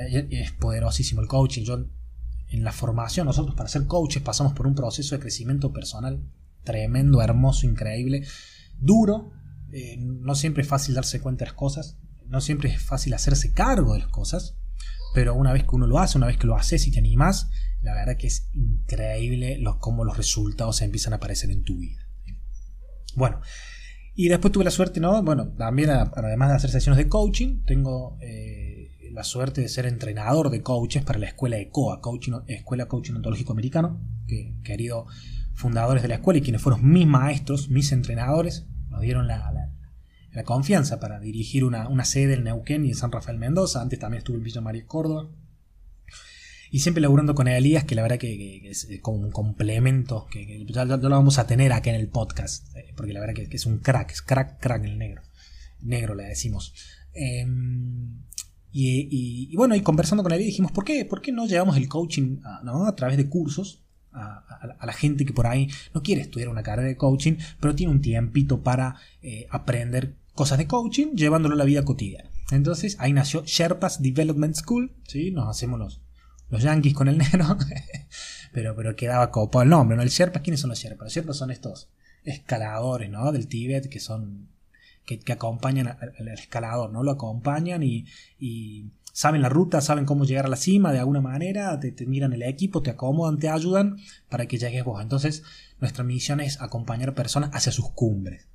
es, 0.42 0.52
poderosísimo 0.52 1.22
el 1.22 1.28
coaching. 1.28 1.62
Yo, 1.62 1.86
en 2.48 2.64
la 2.64 2.72
formación, 2.72 3.26
nosotros 3.26 3.56
para 3.56 3.68
ser 3.68 3.86
coaches 3.86 4.22
pasamos 4.22 4.52
por 4.52 4.66
un 4.66 4.74
proceso 4.74 5.14
de 5.14 5.20
crecimiento 5.20 5.72
personal 5.72 6.22
tremendo, 6.64 7.22
hermoso, 7.22 7.66
increíble, 7.66 8.26
duro. 8.78 9.32
Eh, 9.72 9.96
no 9.98 10.34
siempre 10.34 10.62
es 10.62 10.68
fácil 10.68 10.94
darse 10.94 11.20
cuenta 11.20 11.44
de 11.44 11.50
las 11.50 11.56
cosas, 11.56 11.98
no 12.26 12.40
siempre 12.40 12.70
es 12.70 12.82
fácil 12.82 13.14
hacerse 13.14 13.52
cargo 13.52 13.94
de 13.94 14.00
las 14.00 14.08
cosas, 14.08 14.56
pero 15.14 15.34
una 15.34 15.52
vez 15.52 15.62
que 15.62 15.74
uno 15.76 15.86
lo 15.86 15.98
hace, 15.98 16.18
una 16.18 16.26
vez 16.26 16.36
que 16.36 16.46
lo 16.46 16.56
haces 16.56 16.86
y 16.86 16.90
te 16.90 16.98
animas, 16.98 17.50
la 17.82 17.94
verdad 17.94 18.16
que 18.16 18.26
es 18.26 18.48
increíble 18.52 19.58
los, 19.58 19.76
cómo 19.76 20.04
los 20.04 20.16
resultados 20.16 20.82
empiezan 20.82 21.12
a 21.12 21.16
aparecer 21.16 21.50
en 21.50 21.62
tu 21.62 21.78
vida. 21.78 22.09
Bueno, 23.16 23.40
y 24.14 24.28
después 24.28 24.52
tuve 24.52 24.64
la 24.64 24.70
suerte, 24.70 25.00
¿no? 25.00 25.22
Bueno, 25.22 25.48
también 25.56 25.90
además 25.90 26.50
de 26.50 26.56
hacer 26.56 26.70
sesiones 26.70 26.98
de 26.98 27.08
coaching, 27.08 27.62
tengo 27.64 28.18
eh, 28.20 28.90
la 29.12 29.24
suerte 29.24 29.60
de 29.60 29.68
ser 29.68 29.86
entrenador 29.86 30.50
de 30.50 30.62
coaches 30.62 31.02
para 31.02 31.18
la 31.18 31.26
escuela 31.26 31.58
ECOA, 31.58 32.00
coaching, 32.00 32.32
Escuela 32.46 32.86
Coaching 32.86 33.14
Ontológico 33.14 33.52
Americano, 33.52 34.00
que 34.26 34.54
querido 34.62 35.06
fundadores 35.54 36.02
de 36.02 36.08
la 36.08 36.16
escuela 36.16 36.38
y 36.38 36.42
quienes 36.42 36.62
fueron 36.62 36.88
mis 36.90 37.06
maestros, 37.06 37.70
mis 37.70 37.92
entrenadores, 37.92 38.66
nos 38.88 39.00
dieron 39.00 39.26
la, 39.26 39.70
la 40.32 40.44
confianza 40.44 41.00
para 41.00 41.18
dirigir 41.18 41.64
una, 41.64 41.88
una 41.88 42.04
sede 42.04 42.34
en 42.34 42.44
Neuquén 42.44 42.84
y 42.84 42.90
en 42.90 42.94
San 42.94 43.12
Rafael 43.12 43.38
Mendoza. 43.38 43.80
Antes 43.80 43.98
también 43.98 44.18
estuve 44.18 44.36
en 44.36 44.42
Villa 44.42 44.60
María 44.60 44.86
Córdoba. 44.86 45.28
Y 46.70 46.80
siempre 46.80 47.00
laburando 47.00 47.34
con 47.34 47.48
Elías, 47.48 47.84
que 47.84 47.94
la 47.94 48.02
verdad 48.02 48.18
que, 48.18 48.70
es 48.70 48.88
como 49.02 49.18
un 49.18 49.30
complemento, 49.30 50.26
que, 50.30 50.64
ya, 50.66 50.84
lo 50.84 51.10
vamos 51.10 51.38
a 51.38 51.46
tener 51.46 51.72
aquí 51.72 51.90
en 51.90 51.96
el 51.96 52.08
podcast, 52.08 52.76
eh, 52.76 52.92
porque 52.96 53.12
la 53.12 53.20
verdad 53.20 53.34
que, 53.34 53.48
es 53.50 53.66
un 53.66 53.78
crack, 53.78 54.12
es 54.12 54.22
crack, 54.22 54.60
crack 54.60 54.84
el 54.84 54.98
negro. 54.98 55.22
Negro 55.80 56.14
le 56.14 56.24
decimos. 56.24 56.74
Em, 57.12 58.22
y, 58.72 59.54
bueno, 59.56 59.74
y 59.74 59.80
conversando 59.80 60.22
con 60.22 60.32
Elías 60.32 60.46
dijimos, 60.46 60.70
¿por 60.70 60.84
qué, 60.84 61.04
¿por 61.04 61.20
qué 61.20 61.32
no 61.32 61.46
llevamos 61.46 61.76
el 61.76 61.88
coaching 61.88 62.38
a, 62.44 62.88
a 62.88 62.94
través 62.94 63.16
de 63.16 63.28
cursos 63.28 63.82
a, 64.12 64.84
la 64.84 64.92
gente 64.92 65.24
que 65.24 65.32
por 65.32 65.46
ahí 65.46 65.68
no 65.94 66.02
quiere 66.02 66.22
estudiar 66.22 66.48
una 66.48 66.62
carrera 66.62 66.88
de 66.88 66.96
coaching, 66.96 67.34
pero 67.60 67.74
tiene 67.74 67.92
un 67.92 68.00
tiempito 68.00 68.62
para 68.62 68.96
eh, 69.22 69.46
aprender 69.50 70.14
cosas 70.34 70.58
de 70.58 70.66
coaching 70.66 71.14
llevándolo 71.14 71.54
a 71.54 71.58
la 71.58 71.64
vida 71.64 71.84
cotidiana. 71.84 72.30
Entonces 72.50 72.96
ahí 72.98 73.12
nació 73.12 73.44
Sherpas 73.44 74.02
Development 74.02 74.54
School, 74.54 74.92
¿sí? 75.06 75.30
nos 75.30 75.48
hacemos 75.48 75.78
los, 75.78 76.00
los 76.50 76.62
yankees 76.62 76.94
con 76.94 77.08
el 77.08 77.18
negro, 77.18 77.56
pero, 78.52 78.74
pero 78.76 78.96
quedaba 78.96 79.30
copado 79.30 79.62
el 79.62 79.68
nombre, 79.68 79.96
¿no? 79.96 80.02
El 80.02 80.08
Sherpas, 80.08 80.42
¿quiénes 80.42 80.60
son 80.60 80.70
los 80.70 80.78
Sherpas? 80.78 81.06
Los 81.06 81.14
Sherpas 81.14 81.36
son 81.36 81.50
estos 81.50 81.88
escaladores, 82.24 83.10
¿no? 83.10 83.32
Del 83.32 83.48
Tíbet 83.48 83.88
que 83.88 84.00
son, 84.00 84.48
que, 85.04 85.32
acompañan 85.32 85.88
al, 85.88 86.28
escalador, 86.28 86.90
¿no? 86.90 87.02
Lo 87.02 87.12
acompañan 87.12 87.82
y, 87.82 88.06
saben 89.12 89.42
la 89.42 89.48
ruta, 89.48 89.80
saben 89.80 90.04
cómo 90.04 90.24
llegar 90.24 90.46
a 90.46 90.48
la 90.48 90.56
cima 90.56 90.92
de 90.92 91.00
alguna 91.00 91.20
manera, 91.20 91.78
te, 91.80 92.06
miran 92.06 92.32
el 92.32 92.42
equipo, 92.42 92.82
te 92.82 92.90
acomodan, 92.90 93.38
te 93.38 93.48
ayudan 93.48 93.98
para 94.28 94.46
que 94.46 94.58
llegues 94.58 94.84
vos. 94.84 95.02
Entonces, 95.02 95.42
nuestra 95.80 96.04
misión 96.04 96.40
es 96.40 96.60
acompañar 96.60 97.14
personas 97.14 97.50
hacia 97.52 97.72
sus 97.72 97.90
cumbres. 97.90 98.46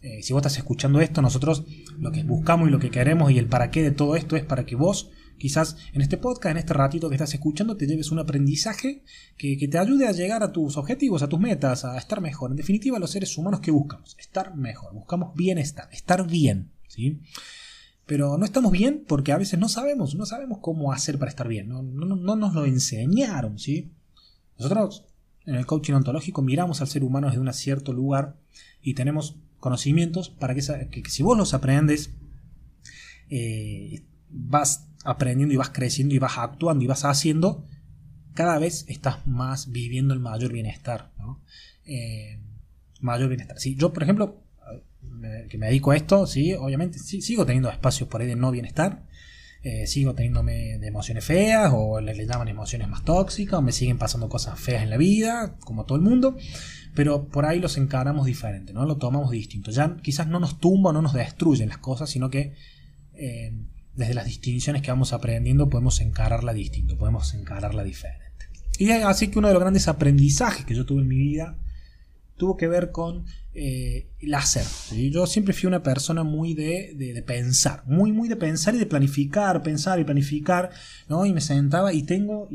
Eh, 0.00 0.22
si 0.22 0.34
vos 0.34 0.40
estás 0.40 0.58
escuchando 0.58 1.00
esto, 1.00 1.22
nosotros 1.22 1.64
lo 1.98 2.12
que 2.12 2.22
buscamos 2.24 2.68
y 2.68 2.70
lo 2.70 2.78
que 2.78 2.90
queremos 2.90 3.30
y 3.30 3.38
el 3.38 3.46
para 3.46 3.70
qué 3.70 3.82
de 3.82 3.90
todo 3.90 4.16
esto 4.16 4.36
es 4.36 4.44
para 4.44 4.66
que 4.66 4.76
vos 4.76 5.10
Quizás 5.38 5.76
en 5.92 6.00
este 6.00 6.16
podcast, 6.16 6.52
en 6.52 6.58
este 6.58 6.74
ratito 6.74 7.08
que 7.08 7.16
estás 7.16 7.34
escuchando, 7.34 7.76
te 7.76 7.86
lleves 7.86 8.10
un 8.10 8.18
aprendizaje 8.18 9.02
que, 9.36 9.56
te 9.56 9.78
ayude 9.78 10.06
a 10.06 10.12
llegar 10.12 10.42
a 10.42 10.52
tus 10.52 10.76
objetivos, 10.76 11.22
a 11.22 11.28
tus 11.28 11.40
metas, 11.40 11.84
a 11.84 11.98
estar 11.98 12.20
mejor. 12.20 12.50
En 12.50 12.56
definitiva, 12.56 12.98
los 12.98 13.10
seres 13.10 13.36
humanos 13.36 13.60
que 13.60 13.70
buscamos, 13.70 14.16
estar 14.18 14.56
mejor, 14.56 14.94
buscamos 14.94 15.34
bienestar, 15.34 15.88
estar 15.92 16.26
bien, 16.26 16.70
¿sí? 16.88 17.20
Pero 18.06 18.38
no 18.38 18.44
estamos 18.44 18.72
bien 18.72 19.04
porque 19.06 19.32
a 19.32 19.38
veces 19.38 19.58
no 19.58 19.68
sabemos, 19.68 20.14
no 20.14 20.26
sabemos 20.26 20.58
cómo 20.60 20.92
hacer 20.92 21.18
para 21.18 21.30
estar 21.30 21.48
bien, 21.48 21.68
no, 21.68 21.82
nos 21.82 22.54
lo 22.54 22.64
enseñaron, 22.64 23.58
¿sí? 23.58 23.90
Nosotros 24.58 25.06
en 25.46 25.56
el 25.56 25.66
coaching 25.66 25.94
ontológico 25.94 26.42
miramos 26.42 26.80
al 26.80 26.88
ser 26.88 27.04
humano 27.04 27.28
desde 27.28 27.40
un 27.40 27.52
cierto 27.52 27.92
lugar 27.92 28.36
y 28.82 28.94
tenemos 28.94 29.36
conocimientos 29.58 30.28
para 30.28 30.54
que, 30.54 30.62
si 31.08 31.22
vos 31.22 31.36
los 31.36 31.54
aprendes, 31.54 32.10
eh, 33.30 34.02
vas 34.28 34.88
aprendiendo 35.04 35.54
y 35.54 35.56
vas 35.56 35.70
creciendo 35.70 36.14
y 36.14 36.18
vas 36.18 36.38
actuando 36.38 36.84
y 36.84 36.88
vas 36.88 37.04
haciendo, 37.04 37.64
cada 38.34 38.58
vez 38.58 38.84
estás 38.88 39.26
más 39.26 39.70
viviendo 39.70 40.14
el 40.14 40.20
mayor 40.20 40.52
bienestar. 40.52 41.12
Eh, 41.84 42.40
mayor 43.00 43.28
bienestar. 43.28 43.58
Si 43.60 43.76
yo, 43.76 43.92
por 43.92 44.02
ejemplo, 44.02 44.42
que 45.48 45.58
me 45.58 45.66
dedico 45.66 45.92
a 45.92 45.96
esto, 45.96 46.26
sí, 46.26 46.54
obviamente 46.54 46.98
sigo 46.98 47.46
teniendo 47.46 47.70
espacios 47.70 48.08
por 48.08 48.20
ahí 48.20 48.26
de 48.26 48.36
no 48.36 48.50
bienestar. 48.50 49.04
Eh, 49.62 49.86
sigo 49.86 50.14
teniéndome 50.14 50.78
de 50.78 50.86
emociones 50.88 51.24
feas 51.24 51.72
o 51.74 51.98
le, 51.98 52.26
llaman 52.26 52.48
emociones 52.48 52.86
más 52.86 53.02
tóxicas 53.02 53.58
o 53.58 53.62
me 53.62 53.72
siguen 53.72 53.96
pasando 53.96 54.28
cosas 54.28 54.60
feas 54.60 54.82
en 54.82 54.90
la 54.90 54.98
vida, 54.98 55.56
como 55.60 55.86
todo 55.86 55.96
el 55.96 56.04
mundo, 56.04 56.36
pero 56.94 57.28
por 57.28 57.46
ahí 57.46 57.60
los 57.60 57.78
encaramos 57.78 58.26
diferente, 58.26 58.74
¿no? 58.74 58.84
Lo 58.84 58.98
tomamos 58.98 59.30
distinto. 59.30 59.70
Ya 59.70 59.96
quizás 60.02 60.26
no 60.26 60.38
nos 60.38 60.60
tumba, 60.60 60.92
no 60.92 61.00
nos 61.00 61.14
destruyen 61.14 61.70
las 61.70 61.78
cosas, 61.78 62.10
sino 62.10 62.28
que 62.28 62.52
eh, 63.14 63.54
desde 63.96 64.14
las 64.14 64.26
distinciones 64.26 64.82
que 64.82 64.90
vamos 64.90 65.12
aprendiendo 65.12 65.68
podemos 65.68 66.00
encararla 66.00 66.52
distinto, 66.52 66.96
podemos 66.96 67.34
encararla 67.34 67.84
diferente. 67.84 68.24
Y 68.78 68.90
así 68.90 69.28
que 69.28 69.38
uno 69.38 69.48
de 69.48 69.54
los 69.54 69.62
grandes 69.62 69.88
aprendizajes 69.88 70.64
que 70.64 70.74
yo 70.74 70.84
tuve 70.84 71.02
en 71.02 71.08
mi 71.08 71.16
vida 71.16 71.56
tuvo 72.36 72.56
que 72.56 72.66
ver 72.66 72.90
con 72.90 73.24
eh, 73.54 74.08
el 74.18 74.34
hacer. 74.34 74.66
Yo 75.10 75.26
siempre 75.26 75.54
fui 75.54 75.68
una 75.68 75.82
persona 75.82 76.24
muy 76.24 76.54
de, 76.54 77.22
pensar, 77.24 77.84
muy, 77.86 78.10
muy 78.10 78.28
de 78.28 78.36
pensar 78.36 78.74
y 78.74 78.78
de 78.78 78.86
planificar, 78.86 79.62
pensar 79.62 80.00
y 80.00 80.04
planificar, 80.04 80.70
¿no? 81.08 81.24
Y 81.24 81.32
me 81.32 81.40
sentaba 81.40 81.92
y 81.92 82.02
tengo 82.02 82.48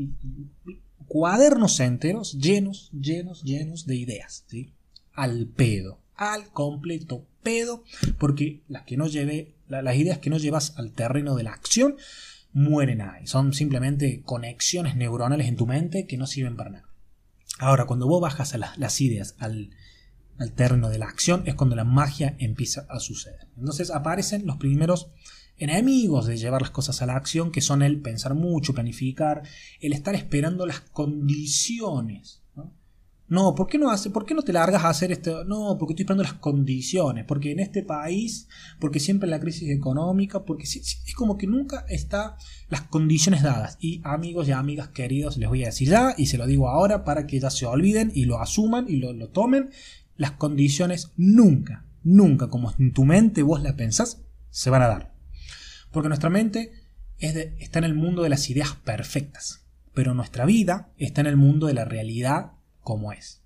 cuadernos 1.06 1.80
enteros 1.80 2.34
llenos, 2.38 2.90
llenos, 2.92 3.42
llenos 3.42 3.86
de 3.86 3.96
ideas, 3.96 4.44
¿sí? 4.48 4.72
Al 5.14 5.46
pedo, 5.46 5.98
al 6.16 6.50
completo 6.50 7.24
pedo, 7.42 7.82
porque 8.18 8.60
las 8.68 8.82
que 8.84 8.98
no 8.98 9.06
llevé 9.06 9.54
las 9.70 9.96
ideas 9.96 10.18
que 10.18 10.30
no 10.30 10.38
llevas 10.38 10.76
al 10.76 10.92
terreno 10.92 11.36
de 11.36 11.44
la 11.44 11.52
acción 11.52 11.96
mueren 12.52 13.00
ahí. 13.00 13.26
Son 13.26 13.52
simplemente 13.52 14.22
conexiones 14.22 14.96
neuronales 14.96 15.48
en 15.48 15.56
tu 15.56 15.66
mente 15.66 16.06
que 16.06 16.16
no 16.16 16.26
sirven 16.26 16.56
para 16.56 16.70
nada. 16.70 16.88
Ahora, 17.58 17.86
cuando 17.86 18.06
vos 18.08 18.20
bajas 18.20 18.54
a 18.54 18.58
las 18.58 19.00
ideas 19.00 19.36
al, 19.38 19.70
al 20.38 20.52
terreno 20.52 20.88
de 20.88 20.98
la 20.98 21.06
acción, 21.06 21.42
es 21.46 21.54
cuando 21.54 21.76
la 21.76 21.84
magia 21.84 22.34
empieza 22.38 22.86
a 22.88 22.98
suceder. 22.98 23.48
Entonces 23.56 23.90
aparecen 23.90 24.46
los 24.46 24.56
primeros 24.56 25.10
enemigos 25.58 26.26
de 26.26 26.38
llevar 26.38 26.62
las 26.62 26.70
cosas 26.70 27.02
a 27.02 27.06
la 27.06 27.16
acción, 27.16 27.52
que 27.52 27.60
son 27.60 27.82
el 27.82 28.00
pensar 28.00 28.34
mucho, 28.34 28.72
planificar, 28.72 29.42
el 29.80 29.92
estar 29.92 30.14
esperando 30.14 30.66
las 30.66 30.80
condiciones 30.80 32.42
no, 33.30 33.54
¿por 33.54 33.68
qué 33.68 33.78
no, 33.78 33.90
hace, 33.90 34.10
¿por 34.10 34.26
qué 34.26 34.34
no 34.34 34.42
te 34.42 34.52
largas 34.52 34.82
a 34.82 34.88
hacer 34.88 35.12
esto? 35.12 35.44
No, 35.44 35.76
porque 35.78 35.92
estoy 35.92 36.02
esperando 36.02 36.24
las 36.24 36.34
condiciones, 36.34 37.24
porque 37.24 37.52
en 37.52 37.60
este 37.60 37.84
país, 37.84 38.48
porque 38.80 38.98
siempre 38.98 39.30
la 39.30 39.38
crisis 39.38 39.70
económica, 39.70 40.44
porque 40.44 40.64
es 40.64 41.14
como 41.14 41.38
que 41.38 41.46
nunca 41.46 41.86
está 41.88 42.36
las 42.68 42.82
condiciones 42.82 43.44
dadas. 43.44 43.78
Y 43.80 44.00
amigos 44.02 44.48
y 44.48 44.52
amigas 44.52 44.88
queridos, 44.88 45.36
les 45.36 45.48
voy 45.48 45.62
a 45.62 45.66
decir 45.66 45.88
ya, 45.88 46.12
y 46.18 46.26
se 46.26 46.38
lo 46.38 46.46
digo 46.48 46.68
ahora 46.68 47.04
para 47.04 47.28
que 47.28 47.38
ya 47.38 47.50
se 47.50 47.66
olviden 47.66 48.10
y 48.12 48.24
lo 48.24 48.40
asuman 48.40 48.86
y 48.88 48.96
lo, 48.96 49.28
tomen, 49.28 49.70
las 50.16 50.32
condiciones 50.32 51.12
nunca, 51.16 51.86
nunca, 52.02 52.48
como 52.48 52.74
en 52.80 52.92
tu 52.92 53.04
mente 53.04 53.44
vos 53.44 53.62
la 53.62 53.76
pensás, 53.76 54.24
se 54.50 54.70
van 54.70 54.82
a 54.82 54.88
dar. 54.88 55.14
Porque 55.92 56.08
nuestra 56.08 56.30
mente 56.30 56.72
está 57.18 57.78
en 57.78 57.84
el 57.84 57.94
mundo 57.94 58.24
de 58.24 58.28
las 58.28 58.50
ideas 58.50 58.74
perfectas, 58.84 59.68
pero 59.94 60.14
nuestra 60.14 60.46
vida 60.46 60.92
está 60.96 61.20
en 61.20 61.28
el 61.28 61.36
mundo 61.36 61.68
de 61.68 61.74
la 61.74 61.84
realidad 61.84 62.54
como 62.82 63.12
es. 63.12 63.42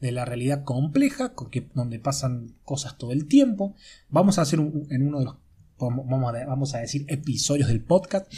De 0.00 0.10
la 0.10 0.24
realidad 0.24 0.64
compleja, 0.64 1.32
donde 1.74 2.00
pasan 2.00 2.56
cosas 2.64 2.98
todo 2.98 3.12
el 3.12 3.26
tiempo. 3.26 3.76
Vamos 4.08 4.38
a 4.38 4.42
hacer 4.42 4.58
en 4.58 5.06
uno 5.06 5.20
de 5.20 5.24
los, 5.24 5.36
vamos 5.78 6.74
a, 6.74 6.78
decir, 6.78 7.04
episodios 7.08 7.68
del 7.68 7.82
podcast. 7.82 8.32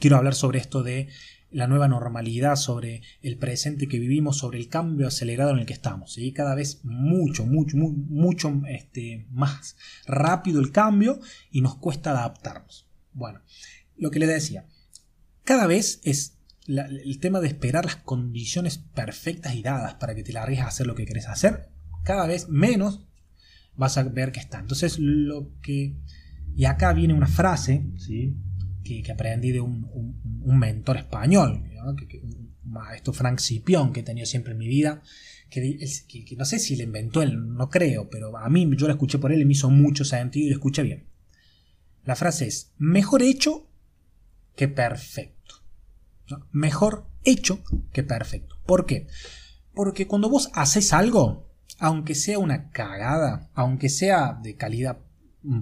Quiero 0.00 0.16
hablar 0.16 0.34
sobre 0.34 0.58
esto 0.58 0.82
de 0.82 1.08
la 1.50 1.68
nueva 1.68 1.88
normalidad, 1.88 2.56
sobre 2.56 3.02
el 3.22 3.38
presente 3.38 3.86
que 3.86 3.98
vivimos, 3.98 4.38
sobre 4.38 4.58
el 4.58 4.68
cambio 4.68 5.06
acelerado 5.06 5.50
en 5.52 5.58
el 5.58 5.66
que 5.66 5.72
estamos. 5.72 6.18
y 6.18 6.32
Cada 6.32 6.54
vez 6.54 6.80
mucho, 6.84 7.46
mucho, 7.46 7.76
mucho 7.76 8.62
este, 8.68 9.26
más 9.30 9.76
rápido 10.06 10.60
el 10.60 10.72
cambio 10.72 11.20
y 11.50 11.60
nos 11.60 11.76
cuesta 11.76 12.10
adaptarnos. 12.10 12.88
Bueno, 13.12 13.40
lo 13.96 14.10
que 14.10 14.18
le 14.18 14.26
decía, 14.26 14.66
cada 15.44 15.66
vez 15.66 16.00
es 16.02 16.33
el 16.66 17.18
tema 17.20 17.40
de 17.40 17.48
esperar 17.48 17.84
las 17.84 17.96
condiciones 17.96 18.78
perfectas 18.78 19.54
y 19.54 19.62
dadas 19.62 19.94
para 19.94 20.14
que 20.14 20.22
te 20.22 20.32
largues 20.32 20.60
a 20.60 20.68
hacer 20.68 20.86
lo 20.86 20.94
que 20.94 21.04
querés 21.04 21.28
hacer, 21.28 21.68
cada 22.04 22.26
vez 22.26 22.48
menos 22.48 23.06
vas 23.76 23.98
a 23.98 24.04
ver 24.04 24.32
que 24.32 24.40
está. 24.40 24.60
Entonces, 24.60 24.98
lo 24.98 25.50
que. 25.60 25.96
Y 26.56 26.66
acá 26.66 26.92
viene 26.92 27.14
una 27.14 27.26
frase 27.26 27.84
¿sí? 27.96 28.36
que, 28.84 29.10
aprendí 29.10 29.50
de 29.50 29.60
un, 29.60 30.20
mentor 30.44 30.98
español, 30.98 31.64
que, 32.08 32.20
un 32.20 32.54
maestro 32.64 33.12
Frank 33.12 33.40
Cipión, 33.40 33.92
que 33.92 34.00
he 34.00 34.02
tenido 34.04 34.26
siempre 34.26 34.52
en 34.52 34.58
mi 34.58 34.68
vida, 34.68 35.02
que, 35.50 35.78
que, 36.08 36.36
no 36.36 36.44
sé 36.44 36.60
si 36.60 36.76
le 36.76 36.84
inventó 36.84 37.22
él, 37.22 37.54
no 37.54 37.68
creo, 37.68 38.08
pero 38.08 38.36
a 38.36 38.48
mí 38.48 38.70
yo 38.76 38.86
la 38.86 38.92
escuché 38.92 39.18
por 39.18 39.32
él 39.32 39.40
y 39.40 39.44
me 39.44 39.52
hizo 39.52 39.68
mucho 39.70 40.04
sentido 40.04 40.46
y 40.46 40.50
lo 40.50 40.56
escuché 40.56 40.82
bien. 40.82 41.08
La 42.04 42.14
frase 42.14 42.46
es: 42.46 42.72
mejor 42.78 43.22
hecho 43.22 43.68
que 44.54 44.68
perfecto. 44.68 45.33
Mejor 46.52 47.06
hecho 47.24 47.62
que 47.92 48.02
perfecto. 48.02 48.56
¿Por 48.66 48.86
qué? 48.86 49.06
Porque 49.74 50.06
cuando 50.06 50.28
vos 50.28 50.50
haces 50.54 50.92
algo, 50.92 51.48
aunque 51.78 52.14
sea 52.14 52.38
una 52.38 52.70
cagada, 52.70 53.50
aunque 53.54 53.88
sea 53.88 54.38
de 54.42 54.56
calidad, 54.56 54.98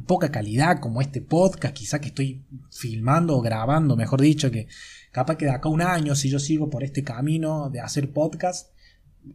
poca 0.07 0.31
calidad, 0.31 0.81
como 0.81 1.01
este 1.01 1.21
podcast, 1.21 1.75
quizá 1.75 2.01
que 2.01 2.09
estoy 2.09 2.45
filmando 2.71 3.37
o 3.37 3.41
grabando, 3.41 3.97
mejor 3.97 4.21
dicho, 4.21 4.51
que 4.51 4.69
capaz 5.11 5.37
que 5.37 5.47
de 5.47 5.53
acá 5.53 5.69
un 5.69 5.83
año, 5.83 6.15
si 6.15 6.29
yo 6.29 6.39
sigo 6.39 6.71
por 6.71 6.85
este 6.85 7.03
camino 7.03 7.71
de 7.71 7.81
hacer 7.81 8.13
podcast, 8.13 8.71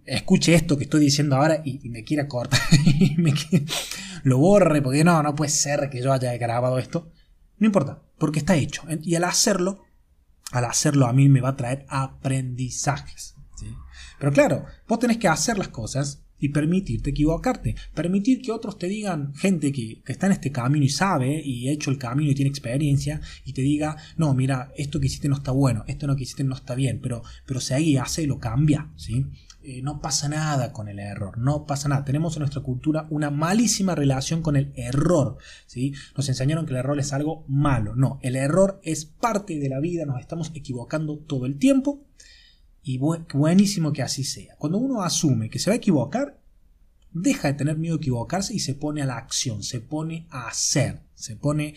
escuche 0.06 0.54
esto 0.54 0.78
que 0.78 0.84
estoy 0.84 1.02
diciendo 1.02 1.36
ahora 1.36 1.62
y, 1.64 1.90
me 1.90 2.04
quiera 2.04 2.28
cortar 2.28 2.60
y 2.86 3.16
lo 4.24 4.38
borre, 4.38 4.82
porque 4.82 5.04
no, 5.04 5.22
no 5.24 5.36
puede 5.36 5.52
ser 5.52 5.90
que 5.90 6.02
yo 6.02 6.14
haya 6.14 6.36
grabado 6.38 6.78
esto. 6.80 7.12
No 7.60 7.68
importa, 7.68 8.02
porque 8.18 8.40
está 8.40 8.56
hecho. 8.56 8.84
Y 9.02 9.16
al 9.16 9.24
hacerlo, 9.24 9.84
al 10.52 10.66
hacerlo 10.66 11.08
a 11.08 11.14
mí 11.14 11.30
me 11.30 11.42
va 11.42 11.50
a 11.50 11.56
traer 11.56 11.86
aprendizajes. 11.90 13.36
Pero 14.20 14.32
claro, 14.32 14.66
vos 14.88 15.00
tenés 15.00 15.18
que 15.18 15.28
hacer 15.28 15.58
las 15.58 15.70
cosas 15.70 16.24
y 16.40 16.50
permitirte 16.50 17.12
equivocarte. 17.12 17.76
Permitir 17.94 18.42
que 18.42 18.52
otros 18.52 18.78
te 18.78 18.88
digan, 18.88 19.34
gente 19.36 19.72
que, 19.72 20.02
está 20.06 20.28
en 20.28 20.34
este 20.34 20.52
camino 20.52 20.86
y 20.86 20.90
sabe 20.90 21.42
y 21.44 21.68
ha 21.68 21.72
hecho 21.72 21.90
el 21.90 21.98
camino 21.98 22.32
y 22.32 22.36
tiene 22.36 22.50
experiencia, 22.50 23.22
y 23.46 23.54
te 23.54 23.62
diga, 23.62 23.98
no, 24.18 24.34
mira, 24.34 24.72
esto 24.76 25.00
que 25.00 25.08
hiciste 25.08 25.30
no 25.30 25.36
está 25.36 25.52
bueno, 25.52 25.84
esto 25.88 26.08
no 26.08 26.16
que 26.16 26.24
hiciste 26.24 26.44
no 26.44 26.56
está 26.56 26.76
bien, 26.76 27.00
pero, 27.02 27.24
pero 27.46 27.60
seguí, 27.60 27.98
hace 27.98 28.28
lo 28.28 28.40
cambia. 28.40 28.92
¿sí? 28.96 29.26
Eh, 29.70 29.82
no 29.82 30.00
pasa 30.00 30.30
nada 30.30 30.72
con 30.72 30.88
el 30.88 30.98
error, 30.98 31.38
no 31.38 31.66
pasa 31.66 31.90
nada. 31.90 32.06
Tenemos 32.06 32.38
en 32.38 32.40
nuestra 32.40 32.62
cultura 32.62 33.06
una 33.10 33.32
malísima 33.32 33.96
relación 33.96 34.42
con 34.42 34.56
el 34.56 34.72
error. 34.78 35.40
¿sí? 35.66 35.94
Nos 36.16 36.30
enseñaron 36.30 36.66
que 36.66 36.72
el 36.72 36.78
error 36.78 36.98
es 37.02 37.12
algo 37.12 37.44
malo. 37.50 37.94
No, 37.94 38.18
el 38.22 38.38
error 38.38 38.80
es 38.82 39.04
parte 39.04 39.60
de 39.60 39.68
la 39.68 39.82
vida, 39.82 40.06
nos 40.06 40.22
estamos 40.22 40.54
equivocando 40.56 41.18
todo 41.18 41.46
el 41.46 41.60
tiempo 41.60 42.02
y 42.82 42.98
buenísimo 42.98 43.92
que 43.92 44.04
así 44.04 44.24
sea. 44.24 44.56
Cuando 44.58 44.78
uno 44.78 45.02
asume 45.02 45.50
que 45.50 45.60
se 45.60 45.70
va 45.70 45.74
a 45.74 45.78
equivocar, 45.78 46.40
deja 47.12 47.50
de 47.50 47.56
tener 47.56 47.78
miedo 47.78 47.96
a 47.96 47.98
equivocarse 47.98 48.54
y 48.54 48.60
se 48.60 48.74
pone 48.74 49.02
a 49.02 49.06
la 49.06 49.18
acción, 49.18 49.64
se 49.64 49.82
pone 49.82 50.28
a 50.30 50.48
hacer, 50.48 51.02
se 51.14 51.36
pone 51.36 51.76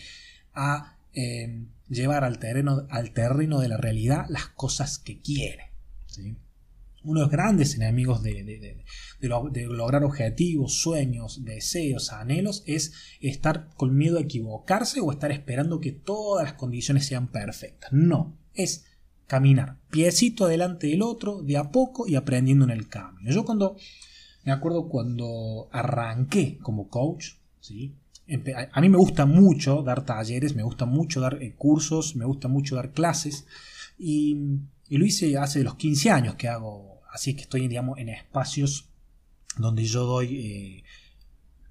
a 0.53 0.95
em, 1.11 1.67
llevar 1.89 2.23
al 2.23 2.39
terreno, 2.39 2.87
al 2.89 3.11
terreno 3.11 3.59
de 3.59 3.67
la 3.67 3.75
realidad 3.75 4.27
las 4.29 4.47
cosas 4.47 4.97
que 4.97 5.19
quiere. 5.19 5.71
Uno 7.03 7.19
de 7.19 7.25
los 7.25 7.31
grandes 7.31 7.75
enemigos 7.75 8.21
de, 8.21 8.83
lograr 9.69 10.03
objetivos, 10.03 10.73
sueños, 10.81 11.43
deseos, 11.43 12.11
anhelos 12.11 12.63
es 12.67 12.93
estar 13.19 13.69
con 13.75 13.95
miedo 13.95 14.17
a 14.17 14.21
equivocarse 14.21 15.01
o 15.01 15.11
estar 15.11 15.31
esperando 15.31 15.79
que 15.79 15.91
todas 15.91 16.45
las 16.45 16.53
condiciones 16.53 17.05
sean 17.05 17.31
perfectas. 17.31 17.91
No, 17.91 18.37
es 18.53 18.85
caminar, 19.27 19.77
piecito 19.89 20.47
delante 20.47 20.87
del 20.87 21.01
otro, 21.01 21.41
de 21.41 21.57
a 21.57 21.71
poco 21.71 22.07
y 22.07 22.15
aprendiendo 22.15 22.65
en 22.65 22.71
el 22.71 22.87
camino. 22.87 23.31
Yo 23.31 23.45
cuando, 23.45 23.77
me 24.43 24.51
acuerdo 24.51 24.89
cuando 24.89 25.69
arranqué 25.71 26.57
como 26.61 26.89
coach, 26.89 27.35
¿sí? 27.61 27.95
a 28.71 28.81
mí 28.81 28.89
me 28.89 28.97
gusta 28.97 29.25
mucho 29.25 29.83
dar 29.83 30.05
talleres, 30.05 30.55
me 30.55 30.63
gusta 30.63 30.85
mucho 30.85 31.19
dar 31.19 31.41
eh, 31.41 31.53
cursos, 31.55 32.15
me 32.15 32.25
gusta 32.25 32.47
mucho 32.47 32.75
dar 32.75 32.91
clases 32.91 33.45
y, 33.97 34.59
lo 34.89 35.05
hice 35.05 35.37
hace 35.37 35.63
los 35.63 35.75
15 35.75 36.11
años 36.11 36.35
que 36.35 36.49
hago, 36.49 36.90
así 37.11 37.35
que 37.35 37.41
estoy 37.41 37.67
digamos, 37.67 37.99
en 37.99 38.09
espacios 38.09 38.89
donde 39.57 39.83
yo 39.83 40.05
doy 40.05 40.37
eh, 40.37 40.83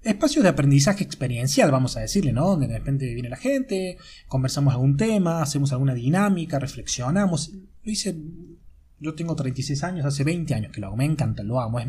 espacios 0.03 0.43
de 0.43 0.49
aprendizaje 0.49 1.03
experiencial, 1.03 1.71
vamos 1.71 1.97
a 1.97 2.01
decirle, 2.01 2.31
¿no? 2.31 2.47
Donde 2.47 2.67
de 2.67 2.77
repente 2.77 3.13
viene 3.13 3.29
la 3.29 3.37
gente, 3.37 3.97
conversamos 4.27 4.73
algún 4.73 4.97
tema, 4.97 5.41
hacemos 5.41 5.71
alguna 5.71 5.93
dinámica, 5.93 6.59
reflexionamos. 6.59 7.51
Lo 7.83 7.91
hice, 7.91 8.15
yo 8.99 9.13
tengo 9.15 9.35
36 9.35 9.83
años, 9.83 10.05
hace 10.05 10.23
20 10.23 10.53
años 10.53 10.71
que 10.71 10.81
lo 10.81 10.87
hago, 10.87 10.97
me 10.97 11.05
encanta, 11.05 11.43
lo 11.43 11.59
amo, 11.59 11.79
es 11.79 11.87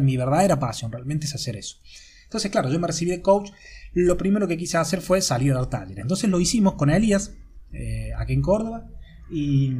mi 0.00 0.16
verdadera 0.16 0.58
pasión, 0.58 0.92
realmente 0.92 1.26
es 1.26 1.34
hacer 1.34 1.56
eso. 1.56 1.78
Entonces, 2.24 2.50
claro, 2.50 2.70
yo 2.70 2.80
me 2.80 2.86
recibí 2.86 3.10
de 3.10 3.22
coach, 3.22 3.50
lo 3.92 4.16
primero 4.16 4.48
que 4.48 4.56
quise 4.56 4.76
hacer 4.76 5.00
fue 5.00 5.20
salir 5.20 5.52
a 5.52 5.56
dar 5.56 5.66
talleres. 5.66 6.02
Entonces 6.02 6.28
lo 6.28 6.40
hicimos 6.40 6.74
con 6.74 6.90
Elías, 6.90 7.34
eh, 7.72 8.10
aquí 8.18 8.32
en 8.32 8.42
Córdoba, 8.42 8.88
y, 9.30 9.74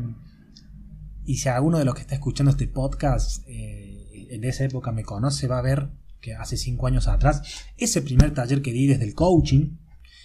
y 1.27 1.37
si 1.37 1.49
alguno 1.49 1.79
de 1.79 1.85
los 1.85 1.95
que 1.95 2.03
está 2.03 2.15
escuchando 2.15 2.51
este 2.51 2.69
podcast 2.69 3.43
eh, 3.47 4.29
en 4.31 4.45
esa 4.45 4.65
época 4.65 4.93
me 4.93 5.05
conoce, 5.05 5.47
va 5.47 5.59
a 5.59 5.63
ver 5.63 5.89
que 6.21 6.35
hace 6.35 6.57
cinco 6.57 6.87
años 6.87 7.09
atrás, 7.09 7.43
ese 7.77 8.03
primer 8.03 8.33
taller 8.33 8.63
que 8.63 8.73
di 8.73 8.87
desde 8.87 9.05
el 9.05 9.15
coaching, 9.15 9.77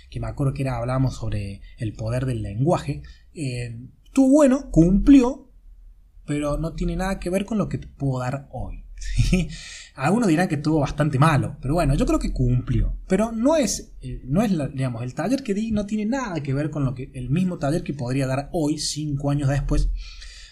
que 0.10 0.20
me 0.20 0.28
acuerdo 0.28 0.54
que 0.54 0.62
era, 0.64 0.78
hablábamos 0.78 1.16
sobre 1.16 1.62
el 1.78 1.94
poder 1.94 2.26
del 2.26 2.42
lenguaje, 2.42 3.04
eh, 3.34 3.78
estuvo 4.06 4.30
bueno, 4.30 4.72
cumplió, 4.72 5.52
pero 6.26 6.58
no 6.58 6.74
tiene 6.74 6.96
nada 6.96 7.20
que 7.20 7.30
ver 7.30 7.46
con 7.46 7.58
lo 7.58 7.70
que 7.70 7.80
puedo 7.80 8.20
dar 8.20 8.48
hoy. 8.52 8.86
Algunos 9.96 10.30
dirán 10.30 10.48
que 10.48 10.56
estuvo 10.56 10.80
bastante 10.80 11.20
malo, 11.20 11.58
pero 11.62 11.74
bueno, 11.74 11.96
yo 11.96 12.06
creo 12.06 12.20
que 12.20 12.32
cumplió. 12.32 12.98
Pero 13.08 13.32
no 13.32 13.56
es, 13.56 13.94
eh, 14.02 14.22
no 14.26 14.42
es 14.42 14.52
digamos, 14.74 15.04
el 15.04 15.14
taller 15.14 15.44
que 15.44 15.54
di 15.54 15.72
no 15.72 15.86
tiene 15.86 16.06
nada 16.06 16.42
que 16.42 16.54
ver 16.54 16.70
con 16.70 16.86
lo 16.86 16.96
que 16.96 17.12
el 17.14 17.30
mismo 17.30 17.58
taller 17.58 17.84
que 17.84 17.94
podría 17.94 18.28
dar 18.28 18.50
hoy, 18.54 18.78
cinco 18.78 19.32
años 19.32 19.50
después, 19.50 19.90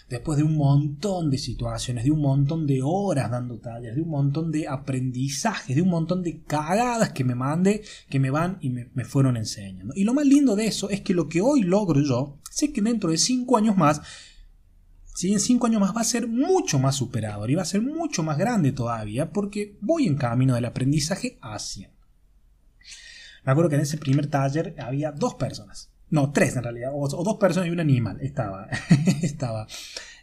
después 0.08 0.38
de 0.38 0.44
un 0.44 0.56
montón 0.56 1.30
de 1.30 1.38
situaciones, 1.38 2.04
de 2.04 2.10
un 2.10 2.20
montón 2.20 2.66
de 2.66 2.80
horas 2.82 3.30
dando 3.30 3.58
talleres, 3.58 3.96
de 3.96 4.02
un 4.02 4.08
montón 4.08 4.50
de 4.50 4.66
aprendizajes, 4.66 5.76
de 5.76 5.82
un 5.82 5.90
montón 5.90 6.22
de 6.22 6.42
cagadas 6.42 7.12
que 7.12 7.24
me 7.24 7.34
mandé, 7.34 7.82
que 8.08 8.18
me 8.18 8.30
van 8.30 8.58
y 8.60 8.70
me, 8.70 9.04
fueron 9.04 9.36
enseñando. 9.36 9.92
Y 9.94 10.04
lo 10.04 10.14
más 10.14 10.26
lindo 10.26 10.56
de 10.56 10.66
eso 10.66 10.88
es 10.88 11.02
que 11.02 11.14
lo 11.14 11.28
que 11.28 11.42
hoy 11.42 11.62
logro 11.62 12.00
yo, 12.00 12.38
sé 12.50 12.72
que 12.72 12.80
dentro 12.80 13.10
de 13.10 13.18
cinco 13.18 13.58
años 13.58 13.76
más, 13.76 14.00
si 15.14 15.32
en 15.32 15.40
cinco 15.40 15.66
años 15.66 15.80
más 15.80 15.94
va 15.94 16.00
a 16.00 16.04
ser 16.04 16.26
mucho 16.26 16.78
más 16.78 16.94
superador 16.94 17.50
y 17.50 17.56
va 17.56 17.62
a 17.62 17.66
ser 17.66 17.82
mucho 17.82 18.22
más 18.22 18.38
grande 18.38 18.72
todavía 18.72 19.30
porque 19.32 19.76
voy 19.80 20.06
en 20.06 20.16
camino 20.16 20.54
del 20.54 20.64
aprendizaje 20.64 21.38
hacia. 21.42 21.90
Me 23.44 23.52
acuerdo 23.52 23.70
que 23.70 23.76
en 23.76 23.82
ese 23.82 23.98
primer 23.98 24.28
taller 24.28 24.74
había 24.78 25.12
dos 25.12 25.34
personas. 25.34 25.90
No, 26.10 26.32
tres 26.32 26.56
en 26.56 26.62
realidad. 26.62 26.92
O, 26.94 27.08
dos 27.08 27.36
personas 27.36 27.68
y 27.68 27.72
un 27.72 27.80
animal. 27.80 28.18
Estaba. 28.20 28.68
estaba 29.22 29.66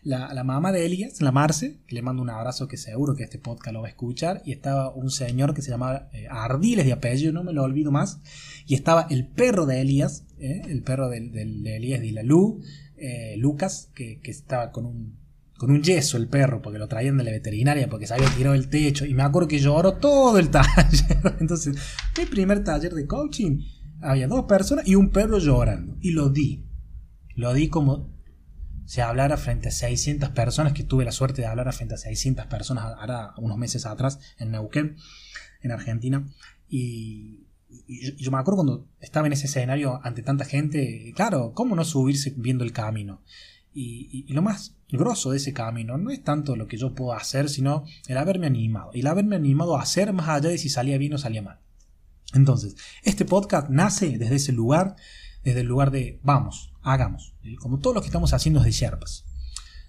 la, 0.05 0.43
mamá 0.43 0.71
de 0.71 0.85
Elías, 0.85 1.19
la 1.19 1.31
Marce, 1.31 1.79
que 1.87 1.95
le 1.95 2.03
mando 2.03 2.21
un 2.21 2.29
abrazo 2.29 2.67
que 2.67 2.77
seguro 2.77 3.15
que 3.15 3.23
este 3.23 3.39
podcast 3.39 3.73
lo 3.73 3.81
va 3.81 3.87
a 3.87 3.89
escuchar. 3.89 4.41
Y 4.45 4.51
estaba 4.51 4.93
un 4.93 5.09
señor 5.09 5.53
que 5.53 5.63
se 5.63 5.71
llamaba 5.71 6.09
eh, 6.13 6.27
Ardiles 6.29 6.85
de 6.85 6.93
apellido, 6.93 7.33
no 7.33 7.43
me 7.43 7.53
lo 7.53 7.63
olvido 7.63 7.91
más. 7.91 8.19
Y 8.67 8.75
estaba 8.75 9.07
el 9.09 9.27
perro 9.27 9.65
de 9.65 9.81
Elías, 9.81 10.25
eh, 10.39 10.61
el 10.67 10.83
perro 10.83 11.09
de, 11.09 11.17
Elías 11.17 12.01
de 12.01 12.11
la 12.11 12.23
Lu, 12.23 12.61
eh, 12.97 13.35
Lucas, 13.37 13.89
que, 13.95 14.19
estaba 14.25 14.71
con 14.71 14.85
un, 14.85 15.17
con 15.57 15.71
un 15.71 15.81
yeso 15.81 16.17
el 16.17 16.27
perro, 16.27 16.61
porque 16.61 16.77
lo 16.77 16.87
traían 16.87 17.17
de 17.17 17.23
la 17.23 17.31
veterinaria, 17.31 17.89
porque 17.89 18.05
se 18.05 18.13
había 18.13 18.29
tirado 18.29 18.53
el 18.53 18.69
techo. 18.69 19.05
Y 19.05 19.15
me 19.15 19.23
acuerdo 19.23 19.47
que 19.47 19.59
lloró 19.59 19.93
todo 19.93 20.37
el 20.37 20.49
taller. 20.51 21.35
Entonces, 21.39 21.75
mi 22.15 22.25
primer 22.25 22.63
taller 22.63 22.93
de 22.93 23.07
coaching 23.07 23.59
había 24.05 24.27
dos 24.27 24.45
personas 24.45 24.87
y 24.87 24.95
un 24.95 25.09
perro 25.09 25.39
llorando. 25.39 25.97
Y 26.01 26.11
lo 26.11 26.29
di. 26.29 26.65
Lo 27.35 27.53
di 27.53 27.67
como 27.67 28.15
si 28.85 29.01
hablara 29.01 29.37
frente 29.37 29.69
a 29.69 29.71
600 29.71 30.29
personas, 30.29 30.73
que 30.73 30.83
tuve 30.83 31.05
la 31.05 31.11
suerte 31.11 31.41
de 31.41 31.47
hablar 31.47 31.71
frente 31.73 31.95
a 31.95 31.97
600 31.97 32.45
personas 32.45 32.85
ahora 32.85 33.33
unos 33.37 33.57
meses 33.57 33.85
atrás 33.85 34.19
en 34.37 34.51
Neuquén, 34.51 34.97
en 35.61 35.71
Argentina. 35.71 36.27
Y, 36.69 37.41
yo 38.17 38.31
me 38.31 38.37
acuerdo 38.37 38.57
cuando 38.57 38.87
estaba 38.99 39.27
en 39.27 39.33
ese 39.33 39.47
escenario 39.47 39.99
ante 40.03 40.21
tanta 40.21 40.45
gente, 40.45 41.11
claro, 41.15 41.51
¿cómo 41.53 41.75
no 41.75 41.83
subirse 41.83 42.33
viendo 42.37 42.63
el 42.63 42.71
camino? 42.71 43.21
Y, 43.73 44.31
lo 44.31 44.41
más 44.41 44.77
grosso 44.89 45.31
de 45.31 45.37
ese 45.37 45.51
camino 45.51 45.97
no 45.97 46.11
es 46.11 46.23
tanto 46.23 46.55
lo 46.55 46.67
que 46.67 46.77
yo 46.77 46.93
puedo 46.93 47.13
hacer, 47.13 47.49
sino 47.49 47.83
el 48.07 48.17
haberme 48.17 48.47
animado. 48.47 48.91
El 48.93 49.07
haberme 49.07 49.35
animado 49.35 49.75
a 49.75 49.81
hacer 49.81 50.13
más 50.13 50.29
allá 50.29 50.49
de 50.49 50.57
si 50.57 50.69
salía 50.69 50.97
bien 50.97 51.13
o 51.13 51.17
salía 51.17 51.41
mal. 51.41 51.59
Entonces, 52.33 52.75
este 53.03 53.25
podcast 53.25 53.69
nace 53.69 54.17
desde 54.17 54.35
ese 54.35 54.51
lugar, 54.51 54.95
desde 55.43 55.61
el 55.61 55.67
lugar 55.67 55.91
de 55.91 56.19
vamos, 56.23 56.73
hagamos, 56.81 57.35
como 57.59 57.79
todo 57.79 57.93
lo 57.93 58.01
que 58.01 58.07
estamos 58.07 58.33
haciendo 58.33 58.59
es 58.59 58.65
de 58.65 58.71
Sherpas. 58.71 59.25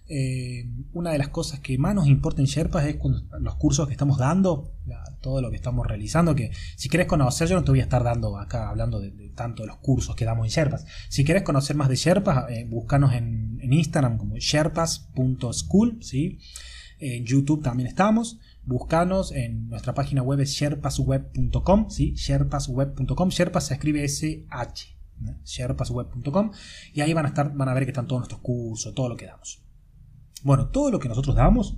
Eh, 0.09 0.71
una 0.93 1.11
de 1.11 1.19
las 1.19 1.31
cosas 1.31 1.59
que 1.59 1.77
más 1.79 1.93
nos 1.93 2.07
importa 2.07 2.41
en 2.41 2.47
Sherpas 2.47 2.85
es 2.85 2.97
los 3.41 3.57
cursos 3.57 3.89
que 3.89 3.93
estamos 3.93 4.19
dando, 4.19 4.73
todo 5.21 5.41
lo 5.41 5.51
que 5.51 5.57
estamos 5.57 5.85
realizando, 5.85 6.37
que 6.37 6.53
si 6.77 6.89
quieres 6.89 7.09
conocer, 7.09 7.49
yo 7.49 7.57
no 7.57 7.65
te 7.65 7.73
voy 7.73 7.81
a 7.81 7.85
estar 7.85 8.05
dando 8.05 8.39
acá 8.39 8.69
hablando 8.69 9.01
de, 9.01 9.11
tanto 9.35 9.65
de 9.65 9.69
los 9.69 9.79
cursos 9.79 10.15
que 10.15 10.25
damos 10.25 10.47
en 10.47 10.53
Sherpas. 10.53 10.87
Si 11.09 11.25
quieres 11.25 11.43
conocer 11.43 11.75
más 11.75 11.89
de 11.89 11.97
Sherpas, 11.97 12.51
eh, 12.51 12.67
búscanos 12.69 13.15
en, 13.15 13.47
Instagram 13.61 14.17
como 14.17 14.37
sherpas.school, 14.37 15.99
¿sí? 16.01 16.39
en 17.01 17.25
YouTube 17.25 17.65
también 17.65 17.89
estamos. 17.89 18.39
Buscanos 18.67 19.31
en 19.31 19.69
nuestra 19.69 19.95
página 19.95 20.23
web 20.23 20.41
es 20.41 20.51
sherpasweb.com, 20.51 21.89
¿sí? 21.89 22.15
sherpasweb.com, 22.17 23.29
sherpas 23.29 23.69
se 23.69 23.75
escribe 23.75 24.03
S-H, 24.03 24.99
sherpasweb.com 25.45 26.51
y 26.93 27.01
ahí 27.01 27.13
van 27.13 27.27
a 27.27 27.29
estar, 27.29 27.55
van 27.55 27.69
a 27.69 27.75
ver 27.75 27.85
que 27.85 27.93
están 27.93 28.09
todos 28.09 28.21
nuestros 28.21 28.41
cursos, 28.41 28.93
todo 28.93 29.09
lo 29.09 29.17
que 29.17 29.27
damos. 29.27 29.63
Bueno, 30.43 30.69
todo 30.71 30.91
lo 30.91 30.99
que 30.99 31.09
nosotros 31.09 31.37
damos, 31.37 31.77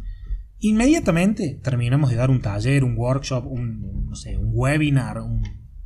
inmediatamente 0.61 1.61
terminamos 1.63 2.09
de 2.09 2.17
dar 2.17 2.31
un 2.31 2.41
taller, 2.41 2.83
un 2.85 2.97
workshop, 2.97 3.47
un, 3.47 4.07
no 4.07 4.17
sé, 4.17 4.39
un 4.39 4.51
webinar, 4.55 5.23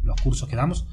los 0.02 0.20
cursos 0.20 0.48
que 0.48 0.54
damos, 0.54 0.86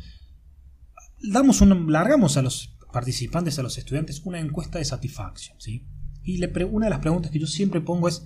damos 1.21 1.61
un, 1.61 1.91
largamos 1.91 2.35
a 2.35 2.41
los 2.41 2.75
participantes, 2.91 3.59
a 3.59 3.63
los 3.63 3.77
estudiantes, 3.77 4.25
una 4.25 4.39
encuesta 4.39 4.79
de 4.79 4.85
satisfacción, 4.85 5.61
¿sí? 5.61 5.87
Y 6.23 6.37
le 6.37 6.65
una 6.65 6.87
de 6.87 6.89
las 6.89 6.99
preguntas 6.99 7.31
que 7.31 7.39
yo 7.39 7.45
siempre 7.45 7.79
pongo 7.79 8.07
es, 8.07 8.25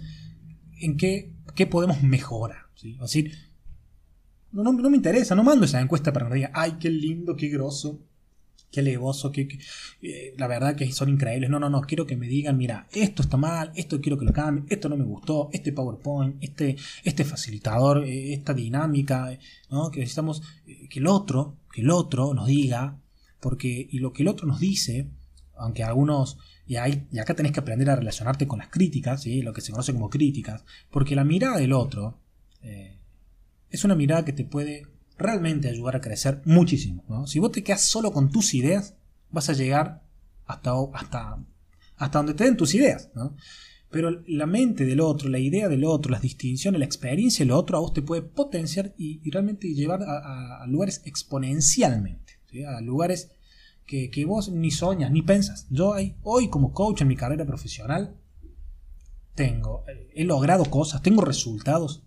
¿en 0.79 0.97
qué 0.97 1.33
qué 1.55 1.67
podemos 1.67 2.01
mejorar. 2.03 2.67
¿sí? 2.75 3.31
No, 4.51 4.63
no, 4.63 4.89
me 4.89 4.97
interesa, 4.97 5.35
no 5.35 5.43
mando 5.43 5.65
esa 5.65 5.81
encuesta 5.81 6.13
para 6.13 6.25
que 6.25 6.29
me 6.29 6.35
digan, 6.35 6.51
ay, 6.53 6.73
qué 6.79 6.89
lindo, 6.89 7.35
qué 7.35 7.49
grosso, 7.49 7.99
qué 8.71 8.83
levoso, 8.83 9.31
qué, 9.31 9.47
eh, 10.01 10.35
la 10.37 10.47
verdad 10.47 10.75
que 10.75 10.91
son 10.91 11.09
increíbles. 11.09 11.49
No, 11.49 11.59
no, 11.59 11.69
no, 11.69 11.81
quiero 11.81 12.05
que 12.05 12.15
me 12.15 12.27
digan, 12.27 12.57
mira, 12.57 12.87
esto 12.91 13.23
está 13.23 13.37
mal, 13.37 13.71
esto 13.75 13.99
quiero 13.99 14.17
que 14.17 14.25
lo 14.25 14.33
cambie, 14.33 14.65
esto 14.69 14.89
no 14.89 14.97
me 14.97 15.05
gustó, 15.05 15.49
este 15.53 15.73
PowerPoint, 15.73 16.43
este, 16.43 16.75
este 17.03 17.23
facilitador, 17.23 18.05
eh, 18.05 18.33
esta 18.33 18.53
dinámica, 18.53 19.37
¿no? 19.71 19.89
que 19.89 19.99
necesitamos 19.99 20.43
eh, 20.67 20.87
que 20.87 20.99
el 20.99 21.07
otro, 21.07 21.57
que 21.71 21.81
el 21.81 21.89
otro 21.89 22.33
nos 22.33 22.47
diga, 22.47 22.99
porque, 23.39 23.87
y 23.89 23.99
lo 23.99 24.13
que 24.13 24.21
el 24.21 24.29
otro 24.29 24.47
nos 24.47 24.59
dice, 24.59 25.07
aunque 25.55 25.83
algunos 25.83 26.37
y, 26.65 26.75
y 26.75 27.19
acá 27.19 27.35
tenés 27.35 27.51
que 27.51 27.59
aprender 27.59 27.89
a 27.89 27.95
relacionarte 27.95 28.47
con 28.47 28.59
las 28.59 28.69
críticas, 28.69 29.23
¿sí? 29.23 29.41
lo 29.41 29.53
que 29.53 29.61
se 29.61 29.71
conoce 29.71 29.93
como 29.93 30.09
críticas, 30.09 30.63
porque 30.89 31.15
la 31.15 31.23
mirada 31.23 31.57
del 31.57 31.73
otro 31.73 32.19
eh, 32.61 32.97
es 33.69 33.83
una 33.83 33.95
mirada 33.95 34.23
que 34.23 34.33
te 34.33 34.45
puede 34.45 34.87
realmente 35.17 35.69
ayudar 35.69 35.95
a 35.95 36.01
crecer 36.01 36.41
muchísimo. 36.45 37.27
Si 37.27 37.39
vos 37.39 37.51
te 37.51 37.63
quedas 37.63 37.81
solo 37.81 38.11
con 38.11 38.31
tus 38.31 38.53
ideas, 38.53 38.95
vas 39.29 39.49
a 39.49 39.53
llegar 39.53 40.03
hasta, 40.45 40.71
hasta, 40.93 41.37
hasta 41.97 42.17
donde 42.17 42.33
te 42.33 42.45
den 42.45 42.57
tus 42.57 42.73
ideas. 42.75 43.09
Pero 43.89 44.23
la 44.27 44.45
mente 44.45 44.85
del 44.85 45.01
otro, 45.01 45.29
la 45.29 45.39
idea 45.39 45.69
del 45.69 45.85
otro, 45.85 46.11
las 46.11 46.21
distinciones, 46.21 46.79
la 46.79 46.85
experiencia 46.85 47.45
del 47.45 47.51
otro 47.51 47.77
a 47.77 47.81
vos 47.81 47.93
te 47.93 48.01
puede 48.01 48.21
potenciar 48.21 48.93
y, 48.97 49.29
realmente 49.29 49.73
llevar 49.73 50.01
a, 50.03 50.65
lugares 50.67 51.01
exponencialmente, 51.05 52.39
a 52.67 52.81
lugares 52.81 53.31
que, 53.85 54.25
vos 54.25 54.49
ni 54.49 54.71
soñas, 54.71 55.11
ni 55.11 55.21
pensas. 55.21 55.67
Yo 55.69 55.95
hoy 56.23 56.49
como 56.49 56.73
coach 56.73 57.01
en 57.01 57.07
mi 57.07 57.15
carrera 57.15 57.45
profesional 57.45 58.15
tengo, 59.35 59.83
eh, 59.87 60.09
he 60.15 60.23
logrado 60.25 60.65
cosas, 60.65 61.01
tengo 61.01 61.21
resultados 61.23 62.03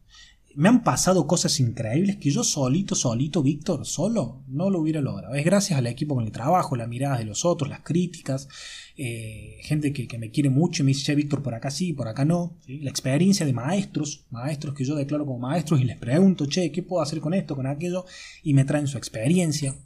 me 0.57 0.71
han 0.71 0.83
pasado 0.83 1.27
cosas 1.27 1.61
increíbles 1.61 2.17
que 2.17 2.31
yo 2.31 2.43
solito, 2.43 2.95
solito, 2.95 3.43
Víctor, 3.43 3.85
solo, 3.85 4.43
no 4.49 4.71
lo 4.71 4.81
hubiera 4.81 5.03
logrado. 5.03 5.35
Es 5.35 5.45
gracias 5.45 5.79
al 5.79 5.87
equipo 5.87 6.15
con 6.15 6.25
el 6.25 6.33
trabajo, 6.33 6.77
las 6.77 6.89
miradas 6.89 7.19
de 7.19 7.27
los 7.27 7.45
otros, 7.45 7.69
las 7.69 7.81
críticas, 7.81 8.49
eh, 8.97 9.59
gente 9.61 9.93
que, 9.93 10.19
me 10.19 10.31
quiere 10.31 10.49
mucho 10.49 10.83
y 10.83 10.87
me 10.87 10.89
dice, 10.93 11.05
che, 11.05 11.15
Víctor, 11.15 11.43
por 11.43 11.55
acá 11.55 11.71
sí, 11.71 11.93
por 11.93 12.09
acá 12.09 12.25
no. 12.25 12.57
La 12.67 12.89
experiencia 12.89 13.45
de 13.45 13.53
maestros, 13.53 14.25
maestros 14.31 14.75
que 14.75 14.87
yo 14.87 14.95
declaro 14.95 15.27
como 15.27 15.39
maestros 15.39 15.79
y 15.83 15.85
les 15.85 15.99
pregunto, 15.99 16.47
che, 16.47 16.73
¿qué 16.73 16.83
puedo 16.83 17.03
hacer 17.03 17.21
con 17.21 17.35
esto, 17.35 17.55
con 17.55 17.67
aquello? 17.67 18.07
Y 18.43 18.55
me 18.55 18.65
traen 18.65 18.87
su 18.87 18.97
experiencia. 18.97 19.77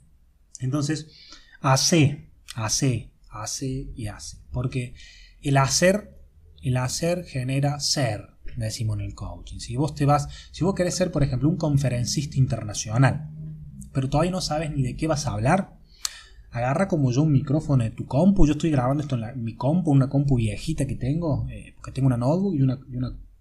Entonces, 0.61 1.09
hace, 1.61 2.31
hace, 2.55 3.11
hace 3.29 3.89
y 3.95 4.07
hace. 4.09 4.39
Porque 4.53 4.95
el 5.43 5.57
hacer, 5.57 6.19
el 6.63 6.77
hacer 6.77 7.25
genera 7.25 7.79
ser 7.81 8.31
decimos 8.57 8.99
en 8.99 9.05
el 9.07 9.15
coaching. 9.15 9.59
Si 9.59 9.77
vos 9.77 9.95
te 9.95 10.05
vas, 10.05 10.29
si 10.53 10.65
vos 10.65 10.75
querés 10.75 10.95
ser, 10.95 11.11
por 11.11 11.23
ejemplo, 11.23 11.49
un 11.49 11.57
conferencista 11.57 12.37
internacional, 12.37 13.31
pero 13.93 14.09
todavía 14.09 14.31
no 14.31 14.41
sabes 14.41 14.71
ni 14.71 14.83
de 14.83 14.97
qué 14.97 15.07
vas 15.07 15.27
a 15.27 15.33
hablar, 15.33 15.79
agarra 16.51 16.89
como 16.89 17.13
yo 17.13 17.23
un 17.23 17.33
micrófono 17.33 17.85
de 17.85 17.91
tu 17.91 18.07
compu. 18.07 18.47
Yo 18.47 18.53
estoy 18.53 18.71
grabando 18.71 19.03
esto 19.03 19.17
en 19.17 19.45
mi 19.45 19.55
compu, 19.55 19.91
una 19.91 20.09
compu 20.09 20.37
viejita 20.37 20.87
que 20.87 20.97
tengo, 20.97 21.47
eh, 21.51 21.75
porque 21.77 21.93
tengo 21.93 22.07
una 22.07 22.17
notebook 22.17 22.55
y 22.55 22.63
una, 22.63 22.79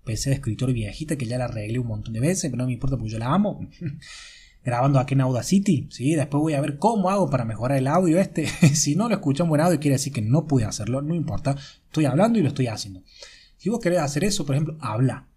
PC 0.06 0.30
de 0.32 0.36
escritorio 0.38 0.74
viejita 0.74 1.18
que 1.18 1.26
ya 1.26 1.38
la 1.38 1.46
arreglé 1.46 1.78
un 1.78 1.86
montón 1.86 2.14
de 2.14 2.20
veces, 2.20 2.50
pero 2.50 2.58
no 2.58 2.66
me 2.66 2.74
importa 2.74 2.98
porque 2.98 3.12
yo 3.12 3.20
la 3.20 3.32
amo. 3.32 3.68
grabando 4.64 5.00
aquí 5.00 5.14
en 5.14 5.22
Audacity, 5.22 5.88
¿sí? 5.92 6.16
después 6.16 6.42
voy 6.42 6.54
a 6.54 6.62
ver 6.62 6.78
cómo 6.78 7.10
hago 7.10 7.30
para 7.30 7.46
mejorar 7.46 7.78
el 7.78 7.88
audio 7.88 8.20
este. 8.20 8.48
si 8.76 8.96
no 8.96 9.08
lo 9.08 9.16
escuchan 9.16 9.48
buen 9.48 9.62
audio, 9.62 9.80
quiere 9.80 9.96
decir 9.96 10.14
que 10.14 10.22
no 10.22 10.48
pude 10.48 10.66
hacerlo, 10.66 11.02
no 11.02 11.16
importa. 11.16 11.56
Estoy 11.86 12.06
hablando 12.06 12.40
y 12.40 12.42
lo 12.42 12.50
estoy 12.50 12.68
haciendo. 12.68 13.04
Si 13.58 13.70
vos 13.70 13.80
querés 13.80 14.00
hacer 14.00 14.24
eso, 14.24 14.46
por 14.46 14.56
ejemplo, 14.56 14.78
habla. 14.80 15.28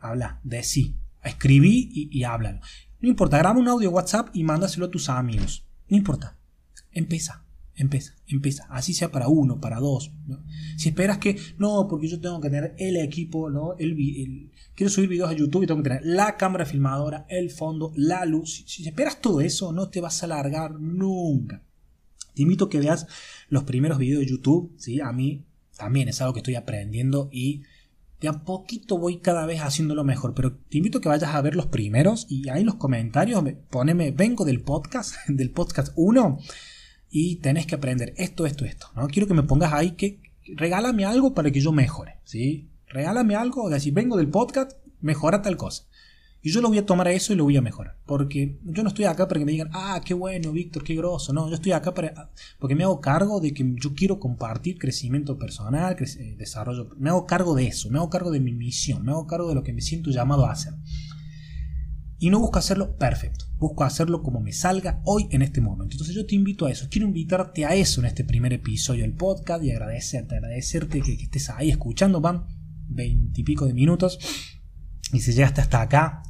Habla, 0.00 0.40
decí. 0.42 0.96
Escribí 1.22 1.90
y, 1.92 2.18
y 2.18 2.24
háblalo. 2.24 2.60
No 3.00 3.08
importa, 3.08 3.38
graba 3.38 3.58
un 3.58 3.68
audio 3.68 3.90
WhatsApp 3.90 4.28
y 4.32 4.44
mándaselo 4.44 4.86
a 4.86 4.90
tus 4.90 5.08
amigos. 5.08 5.66
No 5.88 5.96
importa. 5.96 6.36
Empieza, 6.90 7.44
empieza, 7.76 8.14
empieza. 8.26 8.66
Así 8.70 8.94
sea 8.94 9.10
para 9.10 9.28
uno, 9.28 9.60
para 9.60 9.78
dos. 9.78 10.12
Si 10.76 10.88
esperas 10.88 11.18
que, 11.18 11.36
no, 11.58 11.86
porque 11.88 12.08
yo 12.08 12.20
tengo 12.20 12.40
que 12.40 12.50
tener 12.50 12.74
el 12.78 12.96
equipo, 12.96 13.50
¿no? 13.50 13.74
El, 13.78 14.50
quiero 14.74 14.90
subir 14.90 15.08
videos 15.08 15.30
a 15.30 15.34
YouTube 15.34 15.64
y 15.64 15.66
tengo 15.66 15.82
que 15.82 15.88
tener 15.88 16.04
la 16.04 16.36
cámara 16.36 16.66
filmadora, 16.66 17.26
el 17.28 17.50
fondo, 17.50 17.92
la 17.96 18.24
luz. 18.24 18.64
Si, 18.66 18.82
si 18.82 18.88
esperas 18.88 19.20
todo 19.20 19.40
eso, 19.40 19.72
no 19.72 19.88
te 19.88 20.00
vas 20.00 20.22
a 20.22 20.26
alargar 20.26 20.78
nunca. 20.80 21.62
Te 22.34 22.42
invito 22.42 22.66
a 22.66 22.70
que 22.70 22.80
veas 22.80 23.06
los 23.48 23.64
primeros 23.64 23.98
videos 23.98 24.20
de 24.20 24.26
YouTube. 24.26 24.72
¿sí? 24.78 25.00
A 25.00 25.12
mí 25.12 25.44
también 25.76 26.08
es 26.08 26.20
algo 26.20 26.34
que 26.34 26.40
estoy 26.40 26.54
aprendiendo 26.54 27.28
y 27.32 27.62
de 28.20 28.28
a 28.28 28.44
poquito 28.44 28.98
voy 28.98 29.18
cada 29.18 29.46
vez 29.46 29.60
haciéndolo 29.60 30.04
mejor. 30.04 30.34
Pero 30.34 30.54
te 30.54 30.78
invito 30.78 30.98
a 30.98 31.00
que 31.00 31.08
vayas 31.08 31.34
a 31.34 31.42
ver 31.42 31.56
los 31.56 31.66
primeros 31.66 32.26
y 32.30 32.48
ahí 32.48 32.60
en 32.60 32.66
los 32.66 32.76
comentarios 32.76 33.42
poneme, 33.68 34.12
vengo 34.12 34.44
del 34.44 34.60
podcast, 34.60 35.16
del 35.28 35.50
podcast 35.50 35.92
1 35.96 36.38
y 37.14 37.36
tenés 37.36 37.66
que 37.66 37.74
aprender 37.74 38.14
esto, 38.16 38.46
esto, 38.46 38.64
esto. 38.64 38.88
¿no? 38.96 39.06
Quiero 39.06 39.28
que 39.28 39.34
me 39.34 39.42
pongas 39.42 39.74
ahí 39.74 39.92
que 39.92 40.18
regálame 40.56 41.04
algo 41.04 41.34
para 41.34 41.50
que 41.50 41.60
yo 41.60 41.70
mejore. 41.70 42.16
¿sí? 42.24 42.70
Regálame 42.88 43.36
algo, 43.36 43.64
o 43.64 43.68
decir, 43.68 43.92
vengo 43.92 44.16
del 44.16 44.28
podcast, 44.28 44.72
mejora 45.02 45.42
tal 45.42 45.58
cosa. 45.58 45.84
Y 46.40 46.50
yo 46.50 46.62
lo 46.62 46.68
voy 46.68 46.78
a 46.78 46.86
tomar 46.86 47.06
a 47.06 47.12
eso 47.12 47.32
y 47.32 47.36
lo 47.36 47.44
voy 47.44 47.56
a 47.58 47.60
mejorar. 47.60 47.98
Porque 48.06 48.58
yo 48.64 48.82
no 48.82 48.88
estoy 48.88 49.04
acá 49.04 49.28
para 49.28 49.38
que 49.38 49.44
me 49.44 49.52
digan, 49.52 49.68
ah, 49.74 50.00
qué 50.02 50.14
bueno, 50.14 50.52
Víctor, 50.52 50.82
qué 50.82 50.94
grosso. 50.94 51.34
No, 51.34 51.48
yo 51.48 51.54
estoy 51.54 51.72
acá 51.72 51.92
para, 51.92 52.30
porque 52.58 52.74
me 52.74 52.82
hago 52.82 53.00
cargo 53.00 53.40
de 53.40 53.52
que 53.52 53.74
yo 53.76 53.94
quiero 53.94 54.18
compartir 54.18 54.78
crecimiento 54.78 55.38
personal, 55.38 55.94
eh, 56.00 56.34
desarrollo. 56.38 56.88
Me 56.96 57.10
hago 57.10 57.26
cargo 57.26 57.54
de 57.54 57.66
eso, 57.66 57.90
me 57.90 57.98
hago 57.98 58.08
cargo 58.08 58.30
de 58.30 58.40
mi 58.40 58.52
misión, 58.52 59.04
me 59.04 59.12
hago 59.12 59.26
cargo 59.26 59.50
de 59.50 59.54
lo 59.54 59.62
que 59.62 59.74
me 59.74 59.82
siento 59.82 60.10
llamado 60.10 60.46
a 60.46 60.52
hacer. 60.52 60.72
Y 62.22 62.30
no 62.30 62.38
busco 62.38 62.60
hacerlo 62.60 62.96
perfecto, 62.98 63.46
busco 63.58 63.82
hacerlo 63.82 64.22
como 64.22 64.38
me 64.38 64.52
salga 64.52 65.02
hoy 65.04 65.26
en 65.32 65.42
este 65.42 65.60
momento. 65.60 65.94
Entonces 65.94 66.14
yo 66.14 66.24
te 66.24 66.36
invito 66.36 66.66
a 66.66 66.70
eso, 66.70 66.86
quiero 66.88 67.08
invitarte 67.08 67.64
a 67.64 67.74
eso 67.74 68.00
en 68.00 68.06
este 68.06 68.22
primer 68.22 68.52
episodio 68.52 69.02
del 69.02 69.14
podcast 69.14 69.64
y 69.64 69.72
agradecerte, 69.72 70.36
agradecerte 70.36 71.00
que, 71.00 71.14
estés 71.14 71.50
ahí 71.50 71.70
escuchando. 71.70 72.20
Van 72.20 72.46
veintipico 72.86 73.66
de 73.66 73.74
minutos. 73.74 74.20
Y 75.12 75.18
si 75.18 75.32
llegaste 75.32 75.62
hasta 75.62 75.82
acá, 75.82 76.22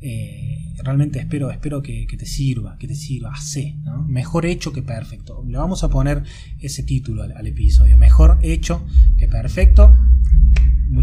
eh, 0.00 0.72
realmente 0.82 1.18
espero, 1.18 1.50
espero 1.50 1.82
que, 1.82 2.06
te 2.18 2.24
sirva, 2.24 2.78
que 2.78 2.88
te 2.88 2.94
sirva, 2.94 3.32
hace, 3.34 3.76
mejor 4.08 4.46
hecho 4.46 4.72
que 4.72 4.80
perfecto. 4.80 5.44
Le 5.46 5.58
vamos 5.58 5.84
a 5.84 5.90
poner 5.90 6.22
ese 6.60 6.82
título 6.82 7.24
al, 7.24 7.46
episodio, 7.46 7.98
mejor 7.98 8.38
hecho 8.40 8.86
que 9.18 9.28
perfecto. 9.28 9.94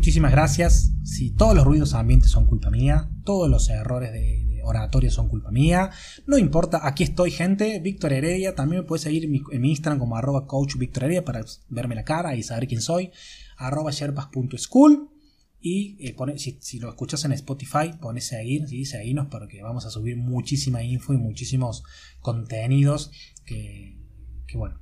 Muchísimas 0.04 0.34
gracias. 0.34 0.92
Si 1.06 1.32
todos 1.32 1.56
los 1.56 1.63
ruidos 1.63 1.94
ambientes 1.94 2.30
son 2.30 2.46
culpa 2.46 2.70
mía, 2.70 3.10
todos 3.24 3.50
los 3.50 3.70
errores 3.70 4.12
de, 4.12 4.60
oratorio 4.66 5.10
son 5.10 5.30
culpa 5.30 5.50
mía, 5.50 5.92
no 6.28 6.38
importa, 6.38 6.86
aquí 6.86 7.04
estoy 7.04 7.32
gente, 7.32 7.80
Víctor 7.80 8.12
Heredia, 8.12 8.54
también 8.54 8.82
me 8.82 8.86
puedes 8.86 9.04
seguir 9.04 9.24
en 9.24 9.32
mi, 9.62 9.70
Instagram 9.70 10.00
como 10.00 10.18
arroba 10.18 10.46
coach 10.46 10.76
Heredia 10.76 11.24
para 11.24 11.46
verme 11.70 11.96
la 11.96 12.04
cara 12.04 12.36
y 12.36 12.44
saber 12.44 12.68
quién 12.68 12.82
soy, 12.82 13.12
sherpas.school 13.58 15.10
y 15.62 15.96
eh, 16.06 16.16
si, 16.60 16.80
lo 16.80 16.89
escuchas 16.89 17.24
en 17.24 17.32
Spotify, 17.32 17.94
pones 18.02 18.28
seguir, 18.28 18.68
¿sí? 18.68 18.84
porque 19.32 19.63
vamos 19.63 19.86
a 19.86 19.89
subir 19.89 20.18
muchísima 20.18 20.84
info 20.84 21.13
y 21.13 21.18
muchísimos 21.18 21.86
contenidos 22.20 23.10
que, 23.46 24.02
bueno, 24.54 24.82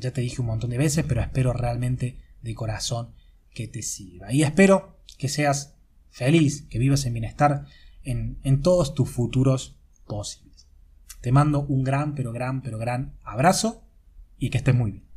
ya 0.00 0.10
te 0.10 0.22
dije 0.22 0.40
un 0.40 0.46
montón 0.46 0.70
de 0.70 0.78
veces, 0.78 1.04
pero 1.06 1.20
espero 1.20 1.52
realmente 1.52 2.16
de 2.40 2.54
corazón 2.54 3.17
que 3.58 3.66
te 3.66 3.82
sirva. 3.82 4.32
Y 4.32 4.44
espero 4.44 5.00
que 5.18 5.28
seas 5.28 5.74
feliz, 6.10 6.62
que 6.70 6.78
vivas 6.78 7.04
en 7.06 7.14
bienestar 7.14 7.64
en, 8.04 8.38
en 8.44 8.62
todos 8.62 8.94
tus 8.94 9.10
futuros 9.10 9.76
posibles. 10.06 10.68
Te 11.20 11.32
mando 11.32 11.66
un 11.66 11.82
gran, 11.82 12.14
pero 12.14 12.30
gran, 12.30 12.62
pero 12.62 12.78
gran 12.78 13.18
abrazo 13.24 13.82
y 14.38 14.50
que 14.50 14.58
estés 14.58 14.76
muy 14.76 14.92
bien. 14.92 15.07